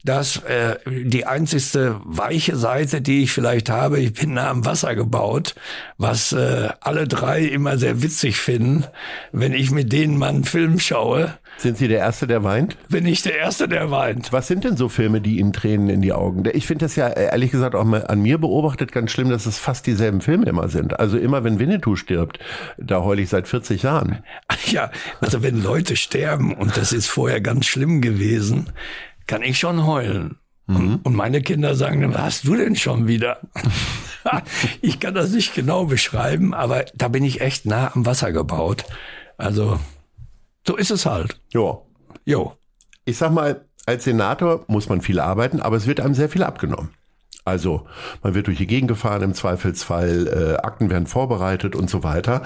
[0.06, 4.94] dass äh, die einzigste weiche Seite, die ich vielleicht habe, ich bin nah am Wasser
[4.94, 5.54] gebaut,
[5.98, 8.84] was äh, alle drei immer sehr witzig finden,
[9.32, 11.34] wenn ich mit denen mal einen Film schaue.
[11.58, 12.76] Sind Sie der Erste, der weint?
[12.88, 14.32] Bin ich der Erste, der weint.
[14.32, 16.44] Was sind denn so Filme, die Ihnen Tränen in die Augen?
[16.52, 19.46] Ich finde das ja äh, ehrlich gesagt auch mal an mir beobachtet ganz schlimm, dass
[19.46, 21.00] es fast dieselben Filme immer sind.
[21.00, 22.38] Also immer, wenn Winnetou stirbt,
[22.78, 24.22] da heule ich seit 40 Jahren.
[24.66, 24.90] Ja,
[25.20, 28.72] also wenn Leute sterben und das ist vorher ganz schlimm gewesen,
[29.26, 30.38] kann ich schon heulen.
[30.66, 30.76] Mhm.
[30.76, 33.40] Und, und meine Kinder sagen, was hast du denn schon wieder?
[34.80, 38.84] ich kann das nicht genau beschreiben, aber da bin ich echt nah am Wasser gebaut.
[39.36, 39.78] Also
[40.66, 41.40] so ist es halt.
[41.52, 41.86] Jo.
[42.24, 42.56] Jo.
[43.04, 46.42] Ich sag mal, als Senator muss man viel arbeiten, aber es wird einem sehr viel
[46.42, 46.90] abgenommen.
[47.46, 47.86] Also
[48.24, 52.42] man wird durch die Gegend gefahren, im Zweifelsfall äh, Akten werden vorbereitet und so weiter.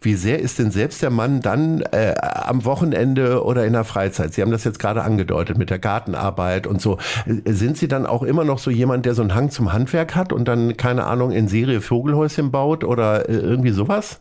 [0.00, 4.34] Wie sehr ist denn selbst der Mann dann äh, am Wochenende oder in der Freizeit?
[4.34, 6.98] Sie haben das jetzt gerade angedeutet mit der Gartenarbeit und so.
[7.44, 10.32] Sind Sie dann auch immer noch so jemand, der so einen Hang zum Handwerk hat
[10.32, 14.20] und dann, keine Ahnung, in Serie Vogelhäuschen baut oder äh, irgendwie sowas?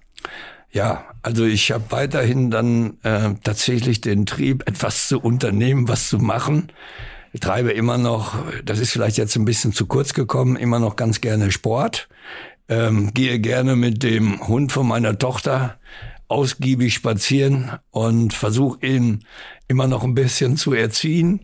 [0.71, 6.17] Ja, also ich habe weiterhin dann äh, tatsächlich den Trieb, etwas zu unternehmen, was zu
[6.17, 6.71] machen.
[7.35, 10.95] Ich treibe immer noch, das ist vielleicht jetzt ein bisschen zu kurz gekommen, immer noch
[10.95, 12.07] ganz gerne Sport.
[12.69, 15.75] Ähm, gehe gerne mit dem Hund von meiner Tochter
[16.29, 19.25] ausgiebig spazieren und versuche ihn
[19.67, 21.41] immer noch ein bisschen zu erziehen.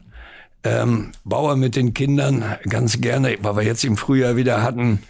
[0.63, 5.03] Ähm, baue mit den Kindern ganz gerne, weil wir jetzt im Frühjahr wieder hatten,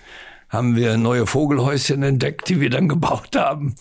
[0.50, 3.76] haben wir neue Vogelhäuschen entdeckt, die wir dann gebaut haben.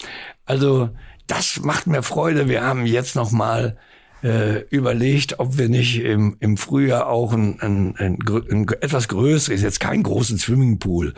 [0.45, 0.91] Also
[1.27, 2.47] das macht mir Freude.
[2.47, 3.79] Wir haben jetzt noch mal
[4.23, 8.19] äh, überlegt, ob wir nicht im, im Frühjahr auch ein, ein, ein,
[8.51, 11.15] ein etwas größeres, jetzt kein großen Swimmingpool,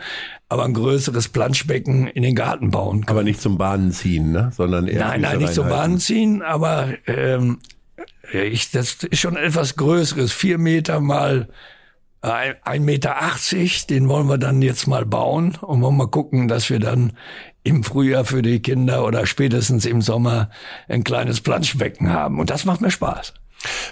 [0.49, 3.17] aber ein größeres Planschbecken in den Garten bauen können.
[3.17, 4.51] Aber nicht zum Bahnen ziehen, ne?
[4.55, 7.59] sondern eher Nein, nein, nicht zum Bahnen ziehen, aber ähm,
[8.31, 11.49] ich, das ist schon etwas Größeres, vier Meter mal
[12.23, 13.15] 1,80 Meter,
[13.89, 17.13] den wollen wir dann jetzt mal bauen und wollen mal gucken, dass wir dann
[17.63, 20.49] im Frühjahr für die Kinder oder spätestens im Sommer
[20.87, 22.39] ein kleines Planschbecken haben.
[22.39, 23.33] Und das macht mir Spaß.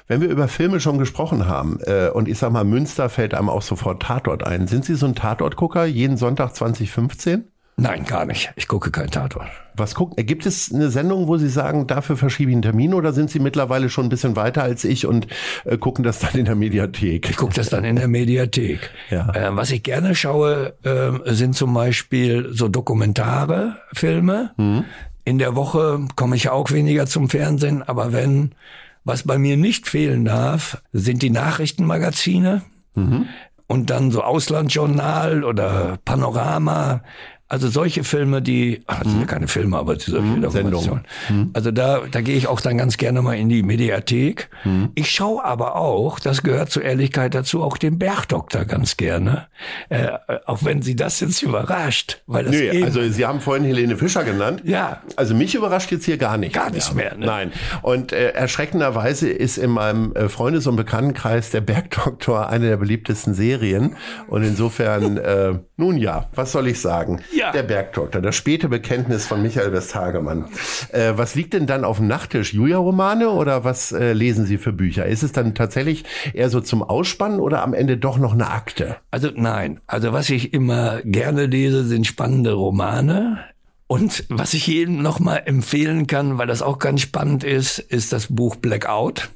[0.07, 3.49] Wenn wir über Filme schon gesprochen haben, äh, und ich sag mal, Münster fällt einem
[3.49, 4.67] auch sofort Tatort ein.
[4.67, 7.45] Sind Sie so ein Tatortgucker jeden Sonntag 2015?
[7.82, 8.52] Nein, gar nicht.
[8.58, 9.48] Ich gucke kein Tatort.
[9.76, 10.24] Was gucken?
[10.24, 13.40] Gibt es eine Sendung, wo Sie sagen, dafür verschiebe ich einen Termin oder sind Sie
[13.40, 15.26] mittlerweile schon ein bisschen weiter als ich und
[15.66, 17.28] äh, gucken das dann in der Mediathek?
[17.28, 18.92] Ich gucke das dann in der Mediathek.
[19.10, 19.34] ja.
[19.34, 24.52] Äh, was ich gerne schaue, äh, sind zum Beispiel so Dokumentare, Filme.
[24.58, 24.86] Mhm.
[25.26, 28.52] In der Woche komme ich auch weniger zum Fernsehen, aber wenn,
[29.06, 32.62] was bei mir nicht fehlen darf, sind die Nachrichtenmagazine.
[32.94, 33.26] Mhm.
[33.66, 37.02] Und dann so Auslandjournal oder Panorama.
[37.52, 39.30] Also solche Filme, die, ach, das sind ja mhm.
[39.30, 40.49] keine Filme, aber diese mhm.
[40.52, 41.02] Sendung.
[41.28, 41.49] Mhm.
[41.52, 44.49] Also da, da gehe ich auch dann ganz gerne mal in die Mediathek.
[44.64, 44.91] Mhm.
[44.95, 49.47] Ich schaue aber auch, das gehört zur Ehrlichkeit dazu, auch den Bergdoktor ganz gerne.
[49.89, 50.12] Äh,
[50.45, 52.22] auch wenn Sie das jetzt überrascht.
[52.26, 54.62] Weil das Nö, also Sie haben vorhin Helene Fischer genannt.
[54.64, 55.02] Ja.
[55.18, 56.54] Also mich überrascht jetzt hier gar nicht.
[56.54, 57.18] Gar nichts mehr.
[57.18, 57.26] Ne?
[57.26, 57.52] Nein.
[57.82, 63.34] Und äh, erschreckenderweise ist in meinem äh, Freundes- und Bekanntenkreis der Bergdoktor eine der beliebtesten
[63.34, 63.97] Serien.
[64.30, 67.20] Und insofern, äh, nun ja, was soll ich sagen?
[67.34, 67.41] Ja.
[67.42, 67.52] Ja.
[67.52, 70.46] Der Bergdoktor, das späte Bekenntnis von Michael Westhagemann.
[70.92, 72.54] Äh, was liegt denn dann auf dem Nachttisch?
[72.54, 75.08] Julia-Romane oder was äh, lesen Sie für Bücher?
[75.08, 78.98] Ist es dann tatsächlich eher so zum Ausspannen oder am Ende doch noch eine Akte?
[79.10, 79.80] Also nein.
[79.88, 83.39] Also was ich immer gerne lese, sind spannende Romane.
[83.88, 88.14] Und was ich jedem noch mal empfehlen kann, weil das auch ganz spannend ist, ist
[88.14, 89.30] das Buch Blackout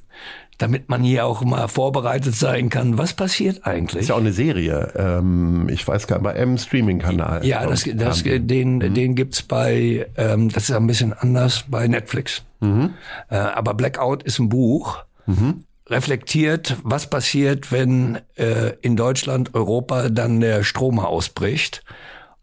[0.58, 2.98] damit man hier auch mal vorbereitet sein kann.
[2.98, 4.04] Was passiert eigentlich?
[4.04, 4.94] Ist ja auch eine Serie.
[4.96, 7.46] Ähm, ich weiß gar nicht, bei einem Streaming-Kanal.
[7.46, 8.94] Ja, das, das, den, mhm.
[8.94, 12.44] den gibt's bei, ähm, das ist ein bisschen anders, bei Netflix.
[12.62, 12.94] Mhm.
[13.30, 15.04] Äh, aber Blackout ist ein Buch.
[15.28, 15.64] Mhm.
[15.90, 21.84] reflektiert, was passiert, wenn äh, in Deutschland, Europa dann der Strom ausbricht.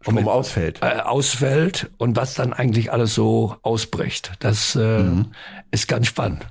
[0.01, 0.79] Strom mit, ausfällt.
[0.81, 4.33] Äh, ausfällt und was dann eigentlich alles so ausbricht.
[4.39, 5.27] Das äh, mhm.
[5.71, 6.45] ist ganz spannend.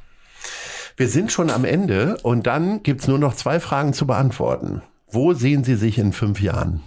[0.96, 4.82] Wir sind schon am Ende und dann gibt's nur noch zwei Fragen zu beantworten.
[5.10, 6.82] Wo sehen Sie sich in fünf Jahren?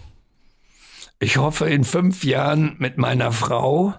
[1.20, 3.94] Ich hoffe in fünf Jahren mit meiner Frau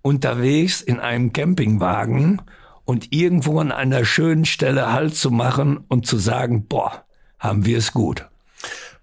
[0.00, 2.42] unterwegs in einem Campingwagen
[2.84, 7.04] und irgendwo an einer schönen Stelle Halt zu machen und zu sagen, boah,
[7.38, 8.28] haben wir es gut.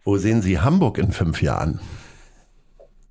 [0.04, 1.80] Wo sehen Sie Hamburg in fünf Jahren?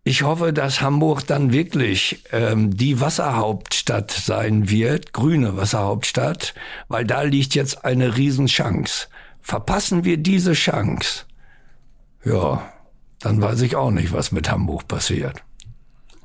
[0.09, 6.55] Ich hoffe, dass Hamburg dann wirklich ähm, die Wasserhauptstadt sein wird, grüne Wasserhauptstadt,
[6.89, 9.09] weil da liegt jetzt eine Riesenchance.
[9.43, 11.27] Verpassen wir diese Chance,
[12.25, 12.63] ja,
[13.21, 15.45] dann weiß ich auch nicht, was mit Hamburg passiert.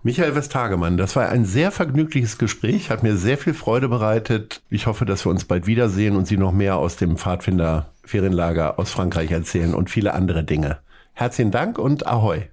[0.01, 4.61] Michael Westhagemann, das war ein sehr vergnügliches Gespräch, hat mir sehr viel Freude bereitet.
[4.69, 8.79] Ich hoffe, dass wir uns bald wiedersehen und Sie noch mehr aus dem Pfadfinder Ferienlager
[8.79, 10.77] aus Frankreich erzählen und viele andere Dinge.
[11.11, 12.52] Herzlichen Dank und Ahoi.